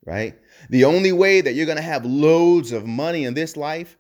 right? 0.05 0.37
The 0.69 0.85
only 0.85 1.13
way 1.13 1.43
that 1.43 1.55
you're 1.55 1.67
going 1.67 1.77
to 1.77 1.83
have 1.83 2.05
loads 2.05 2.73
of 2.73 2.87
money 2.87 3.25
in 3.25 3.35
this 3.35 3.57
life, 3.57 3.97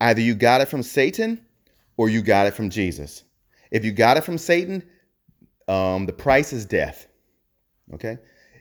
either 0.00 0.20
you 0.20 0.34
got 0.34 0.60
it 0.60 0.68
from 0.68 0.82
Satan 0.82 1.40
or 1.96 2.08
you 2.08 2.22
got 2.22 2.46
it 2.46 2.54
from 2.54 2.70
Jesus. 2.70 3.24
If 3.70 3.84
you 3.84 3.92
got 3.92 4.16
it 4.16 4.24
from 4.24 4.38
Satan, 4.38 4.82
um, 5.68 6.06
the 6.06 6.12
price 6.12 6.52
is 6.52 6.64
death. 6.64 7.06
Okay? 7.94 8.18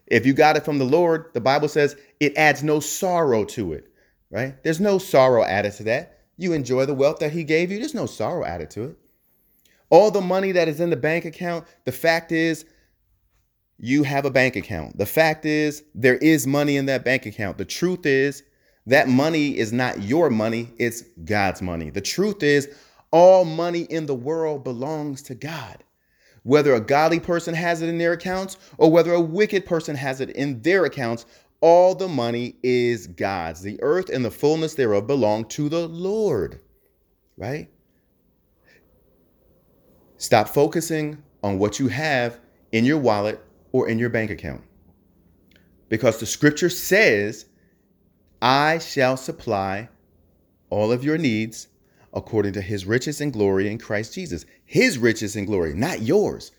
If 0.08 0.25
you 0.25 0.34
got 0.34 0.58
it 0.58 0.65
from 0.65 0.78
the 0.78 0.86
Lord, 0.86 1.25
the 1.34 1.41
Bible 1.41 1.67
says 1.67 1.95
it 2.19 2.36
adds 2.36 2.63
no 2.63 2.80
sorrow 2.80 3.45
to 3.45 3.73
it, 3.73 3.91
right? 4.32 4.62
There's 4.63 4.80
no 4.80 4.97
sorrow 4.97 5.43
added 5.43 5.73
to 5.73 5.84
that. 5.84 6.19
You 6.38 6.54
enjoy 6.54 6.86
the 6.86 6.93
wealth 6.93 7.19
that 7.19 7.32
he 7.32 7.43
gave 7.43 7.71
you. 7.71 7.80
There's 7.80 7.93
no 7.93 8.06
sorrow 8.06 8.45
added 8.45 8.71
to 8.71 8.84
it. 8.86 8.97
All 9.89 10.12
the 10.12 10.21
money 10.21 10.52
that 10.52 10.67
is 10.67 10.80
in 10.80 10.89
the 10.89 10.95
bank 10.95 11.25
account, 11.25 11.65
the 11.86 11.91
fact 11.91 12.32
is, 12.32 12.65
you 13.78 14.04
have 14.04 14.25
a 14.25 14.32
bank 14.32 14.56
account. 14.56 14.97
The 14.97 15.06
fact 15.06 15.45
is, 15.45 15.84
there 15.95 16.17
is 16.17 16.45
money 16.45 16.75
in 16.75 16.86
that 16.88 17.06
bank 17.06 17.25
account. 17.25 17.58
The 17.58 17.65
truth 17.65 18.06
is, 18.06 18.43
that 18.89 19.08
money 19.10 19.58
is 19.58 19.73
not 19.73 20.04
your 20.04 20.30
money, 20.30 20.73
it's 20.80 21.04
God's 21.25 21.62
money. 21.62 21.89
The 21.91 22.02
truth 22.02 22.43
is, 22.43 22.69
all 23.12 23.45
money 23.45 23.84
in 23.84 24.06
the 24.08 24.15
world 24.15 24.63
belongs 24.63 25.23
to 25.23 25.36
God. 25.36 25.84
whether 26.43 26.73
a 26.73 26.82
godly 26.82 27.19
person 27.19 27.54
has 27.54 27.82
it 27.82 27.89
in 27.89 27.97
their 27.97 28.13
accounts 28.13 28.58
or 28.78 28.91
whether 28.91 29.13
a 29.13 29.21
wicked 29.21 29.65
person 29.65 29.95
has 29.95 30.21
it 30.21 30.32
in 30.32 30.62
their 30.62 30.86
accounts, 30.86 31.25
all 31.62 31.93
the 31.95 32.08
money 32.08 32.56
is 32.63 33.08
God's. 33.08 33.62
The 33.62 33.80
earth 33.82 34.10
and 34.10 34.23
the 34.23 34.32
fullness 34.32 34.73
thereof 34.75 35.08
belong 35.08 35.45
to 35.49 35.69
the 35.69 35.88
Lord, 35.88 36.60
right? 37.38 37.69
Stop 40.17 40.49
focusing 40.49 41.23
on 41.43 41.60
what 41.60 41.80
you 41.80 41.88
have 41.89 42.39
in 42.71 42.86
your 42.86 42.99
wallet 42.99 43.41
or 43.71 43.89
in 43.89 43.99
your 43.99 44.10
bank 44.10 44.32
account. 44.32 44.62
Because 45.89 46.19
the 46.19 46.25
scripture 46.25 46.69
says, 46.69 47.45
I 48.41 48.80
shall 48.80 49.17
supply 49.17 49.89
all 50.69 50.91
of 50.91 51.04
your 51.04 51.17
needs 51.17 51.67
according 52.13 52.54
to 52.54 52.62
his 52.62 52.86
riches 52.86 53.21
and 53.21 53.34
glory 53.34 53.69
in 53.69 53.78
Christ 53.78 54.13
Jesus. 54.13 54.45
His 54.65 54.97
riches 54.97 55.36
and 55.36 55.47
glory, 55.47 55.73
not 55.73 56.02
yours. 56.02 56.52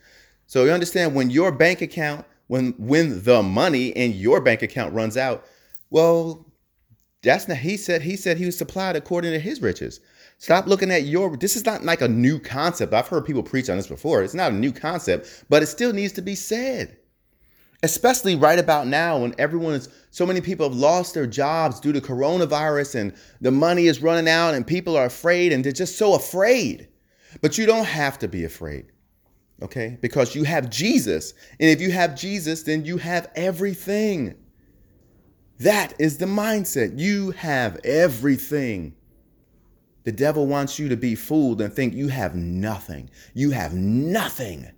So 0.46 0.64
you 0.64 0.72
understand 0.72 1.14
when 1.14 1.30
your 1.30 1.52
bank 1.52 1.80
account, 1.80 2.26
when 2.48 2.72
when 2.72 3.22
the 3.22 3.42
money 3.42 3.88
in 3.88 4.12
your 4.12 4.40
bank 4.40 4.62
account 4.62 4.94
runs 4.94 5.16
out, 5.16 5.44
well, 5.90 6.46
that's 7.22 7.48
not 7.48 7.58
he 7.58 7.76
said 7.76 8.02
he 8.02 8.16
said 8.16 8.36
he 8.36 8.46
was 8.46 8.58
supplied 8.58 8.96
according 8.96 9.32
to 9.32 9.38
his 9.38 9.62
riches. 9.62 10.00
Stop 10.38 10.66
looking 10.66 10.90
at 10.90 11.04
your 11.04 11.36
this 11.36 11.56
is 11.56 11.64
not 11.64 11.84
like 11.84 12.00
a 12.00 12.08
new 12.08 12.38
concept. 12.38 12.92
I've 12.92 13.08
heard 13.08 13.26
people 13.26 13.42
preach 13.42 13.70
on 13.70 13.76
this 13.76 13.86
before. 13.86 14.22
It's 14.22 14.34
not 14.34 14.52
a 14.52 14.56
new 14.56 14.72
concept, 14.72 15.44
but 15.48 15.62
it 15.62 15.66
still 15.66 15.92
needs 15.92 16.12
to 16.14 16.22
be 16.22 16.34
said 16.34 16.96
especially 17.82 18.36
right 18.36 18.58
about 18.58 18.86
now 18.86 19.18
when 19.18 19.34
everyone 19.38 19.74
is 19.74 19.88
so 20.10 20.26
many 20.26 20.40
people 20.40 20.68
have 20.68 20.76
lost 20.76 21.14
their 21.14 21.26
jobs 21.26 21.80
due 21.80 21.92
to 21.92 22.00
coronavirus 22.00 22.96
and 22.96 23.14
the 23.40 23.50
money 23.50 23.86
is 23.86 24.02
running 24.02 24.28
out 24.28 24.54
and 24.54 24.66
people 24.66 24.96
are 24.96 25.06
afraid 25.06 25.52
and 25.52 25.64
they're 25.64 25.72
just 25.72 25.96
so 25.96 26.14
afraid. 26.14 26.88
But 27.40 27.56
you 27.56 27.66
don't 27.66 27.86
have 27.86 28.18
to 28.18 28.28
be 28.28 28.44
afraid. 28.44 28.86
Okay? 29.62 29.98
Because 30.00 30.34
you 30.34 30.44
have 30.44 30.68
Jesus. 30.68 31.32
And 31.58 31.70
if 31.70 31.80
you 31.80 31.90
have 31.92 32.16
Jesus, 32.16 32.64
then 32.64 32.84
you 32.84 32.96
have 32.98 33.30
everything. 33.34 34.34
That 35.58 35.94
is 35.98 36.18
the 36.18 36.26
mindset. 36.26 36.98
You 36.98 37.30
have 37.32 37.78
everything. 37.84 38.94
The 40.04 40.12
devil 40.12 40.46
wants 40.46 40.78
you 40.78 40.88
to 40.88 40.96
be 40.96 41.14
fooled 41.14 41.60
and 41.60 41.72
think 41.72 41.94
you 41.94 42.08
have 42.08 42.34
nothing. 42.34 43.10
You 43.34 43.50
have 43.50 43.74
nothing. 43.74 44.70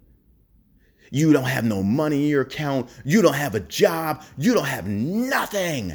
You 1.15 1.35
don't 1.35 1.45
have 1.45 1.65
no 1.65 1.83
money 1.83 2.23
in 2.25 2.31
your 2.31 2.41
account. 2.41 2.89
You 3.05 3.21
don't 3.21 3.35
have 3.35 3.55
a 3.55 3.61
job. 3.61 4.23
You 4.39 4.55
don't 4.55 4.65
have 4.65 4.87
nothing. 4.87 5.93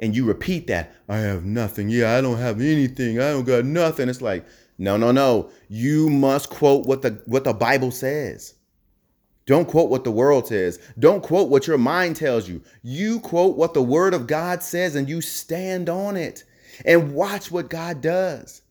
And 0.00 0.16
you 0.16 0.24
repeat 0.24 0.66
that, 0.66 0.92
I 1.08 1.18
have 1.18 1.44
nothing. 1.44 1.88
Yeah, 1.88 2.16
I 2.16 2.20
don't 2.20 2.38
have 2.38 2.60
anything. 2.60 3.20
I 3.20 3.30
don't 3.30 3.44
got 3.44 3.64
nothing. 3.64 4.08
It's 4.08 4.20
like, 4.20 4.44
no, 4.76 4.96
no, 4.96 5.12
no. 5.12 5.50
You 5.68 6.10
must 6.10 6.50
quote 6.50 6.84
what 6.84 7.02
the 7.02 7.22
what 7.26 7.44
the 7.44 7.52
Bible 7.52 7.92
says. 7.92 8.54
Don't 9.46 9.68
quote 9.68 9.88
what 9.88 10.02
the 10.02 10.10
world 10.10 10.48
says. 10.48 10.80
Don't 10.98 11.22
quote 11.22 11.48
what 11.48 11.68
your 11.68 11.78
mind 11.78 12.16
tells 12.16 12.48
you. 12.48 12.60
You 12.82 13.20
quote 13.20 13.56
what 13.56 13.72
the 13.72 13.82
word 13.82 14.14
of 14.14 14.26
God 14.26 14.64
says 14.64 14.96
and 14.96 15.08
you 15.08 15.20
stand 15.20 15.88
on 15.88 16.16
it 16.16 16.42
and 16.84 17.14
watch 17.14 17.52
what 17.52 17.70
God 17.70 18.00
does. 18.00 18.62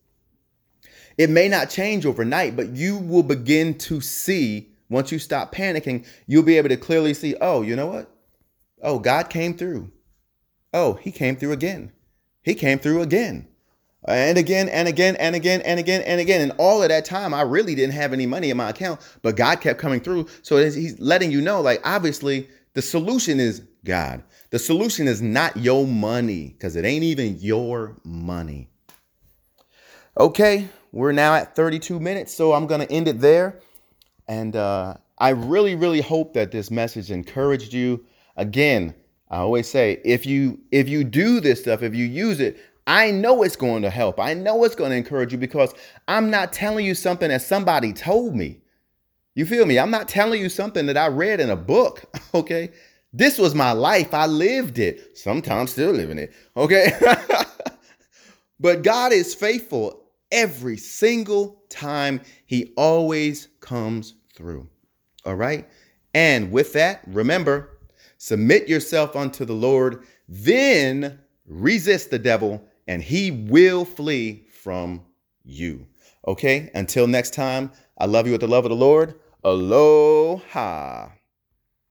It 1.17 1.29
may 1.29 1.47
not 1.47 1.69
change 1.69 2.05
overnight, 2.05 2.57
but 2.57 2.75
you 2.75 2.97
will 2.97 3.23
begin 3.23 3.77
to 3.77 4.01
see 4.01 4.72
once 4.93 5.11
you 5.11 5.19
stop 5.19 5.53
panicking, 5.53 6.05
you'll 6.27 6.43
be 6.43 6.57
able 6.57 6.69
to 6.69 6.77
clearly 6.77 7.13
see, 7.13 7.35
oh, 7.41 7.61
you 7.61 7.75
know 7.75 7.87
what? 7.87 8.09
Oh, 8.81 8.99
God 8.99 9.29
came 9.29 9.55
through. 9.57 9.91
Oh, 10.73 10.93
he 10.93 11.11
came 11.11 11.35
through 11.35 11.51
again. 11.51 11.91
He 12.41 12.55
came 12.55 12.79
through 12.79 13.01
again. 13.01 13.47
And 14.05 14.37
again 14.37 14.67
and 14.67 14.87
again 14.87 15.15
and 15.15 15.33
again 15.33 15.61
and 15.61 15.79
again 15.79 16.01
and 16.01 16.19
again. 16.19 16.41
And 16.41 16.51
all 16.57 16.83
of 16.83 16.89
that 16.89 17.05
time, 17.05 17.33
I 17.33 17.41
really 17.41 17.73
didn't 17.73 17.93
have 17.93 18.11
any 18.11 18.25
money 18.25 18.49
in 18.49 18.57
my 18.57 18.69
account, 18.69 18.99
but 19.21 19.37
God 19.37 19.61
kept 19.61 19.79
coming 19.79 20.01
through. 20.01 20.27
So 20.41 20.57
he's 20.57 20.99
letting 20.99 21.31
you 21.31 21.39
know, 21.39 21.61
like, 21.61 21.79
obviously, 21.85 22.49
the 22.73 22.81
solution 22.81 23.39
is 23.39 23.61
God. 23.85 24.23
The 24.49 24.59
solution 24.59 25.07
is 25.07 25.21
not 25.21 25.55
your 25.55 25.87
money 25.87 26.49
because 26.49 26.75
it 26.75 26.85
ain't 26.85 27.03
even 27.03 27.37
your 27.39 27.95
money. 28.03 28.69
Okay, 30.19 30.67
we're 30.91 31.11
now 31.11 31.35
at 31.35 31.55
32 31.55 31.99
minutes, 31.99 32.33
so 32.33 32.53
I'm 32.53 32.67
going 32.67 32.81
to 32.81 32.91
end 32.91 33.07
it 33.07 33.19
there. 33.19 33.59
And 34.27 34.55
uh, 34.55 34.95
I 35.17 35.29
really, 35.29 35.75
really 35.75 36.01
hope 36.01 36.33
that 36.33 36.51
this 36.51 36.71
message 36.71 37.11
encouraged 37.11 37.73
you. 37.73 38.05
Again, 38.37 38.95
I 39.29 39.37
always 39.37 39.67
say 39.67 40.01
if 40.05 40.25
you 40.25 40.59
if 40.71 40.87
you 40.87 41.03
do 41.03 41.39
this 41.39 41.61
stuff, 41.61 41.81
if 41.81 41.95
you 41.95 42.05
use 42.05 42.39
it, 42.39 42.57
I 42.85 43.11
know 43.11 43.43
it's 43.43 43.55
going 43.55 43.81
to 43.83 43.89
help. 43.89 44.19
I 44.19 44.33
know 44.33 44.63
it's 44.63 44.75
going 44.75 44.91
to 44.91 44.97
encourage 44.97 45.31
you 45.31 45.37
because 45.37 45.73
I'm 46.07 46.29
not 46.29 46.53
telling 46.53 46.85
you 46.85 46.95
something 46.95 47.29
that 47.29 47.41
somebody 47.41 47.93
told 47.93 48.35
me. 48.35 48.59
You 49.35 49.45
feel 49.45 49.65
me? 49.65 49.79
I'm 49.79 49.89
not 49.89 50.07
telling 50.07 50.39
you 50.39 50.49
something 50.49 50.85
that 50.85 50.97
I 50.97 51.07
read 51.07 51.39
in 51.39 51.49
a 51.49 51.55
book, 51.55 52.03
okay? 52.35 52.71
This 53.11 53.37
was 53.37 53.55
my 53.55 53.71
life. 53.71 54.13
I 54.13 54.27
lived 54.27 54.79
it. 54.79 55.17
Sometimes 55.17 55.71
still 55.71 55.91
living 55.91 56.19
it, 56.19 56.33
okay? 56.55 56.91
but 58.59 58.83
God 58.83 59.11
is 59.13 59.33
faithful 59.33 60.02
every 60.33 60.75
single 60.75 61.63
time. 61.69 62.19
He 62.45 62.73
always 62.75 63.47
comes 63.61 64.15
through. 64.35 64.67
All 65.25 65.35
right? 65.35 65.69
And 66.13 66.51
with 66.51 66.73
that, 66.73 67.01
remember, 67.07 67.79
submit 68.17 68.67
yourself 68.67 69.15
unto 69.15 69.45
the 69.45 69.53
Lord, 69.53 70.03
then 70.27 71.19
resist 71.45 72.09
the 72.09 72.19
devil, 72.19 72.61
and 72.87 73.01
he 73.01 73.31
will 73.31 73.85
flee 73.85 74.47
from 74.61 75.01
you. 75.43 75.87
Okay? 76.27 76.69
Until 76.73 77.07
next 77.07 77.33
time, 77.33 77.71
I 77.97 78.05
love 78.05 78.25
you 78.25 78.33
with 78.33 78.41
the 78.41 78.47
love 78.47 78.65
of 78.65 78.69
the 78.69 78.75
Lord. 78.75 79.15
Aloha. 79.43 81.09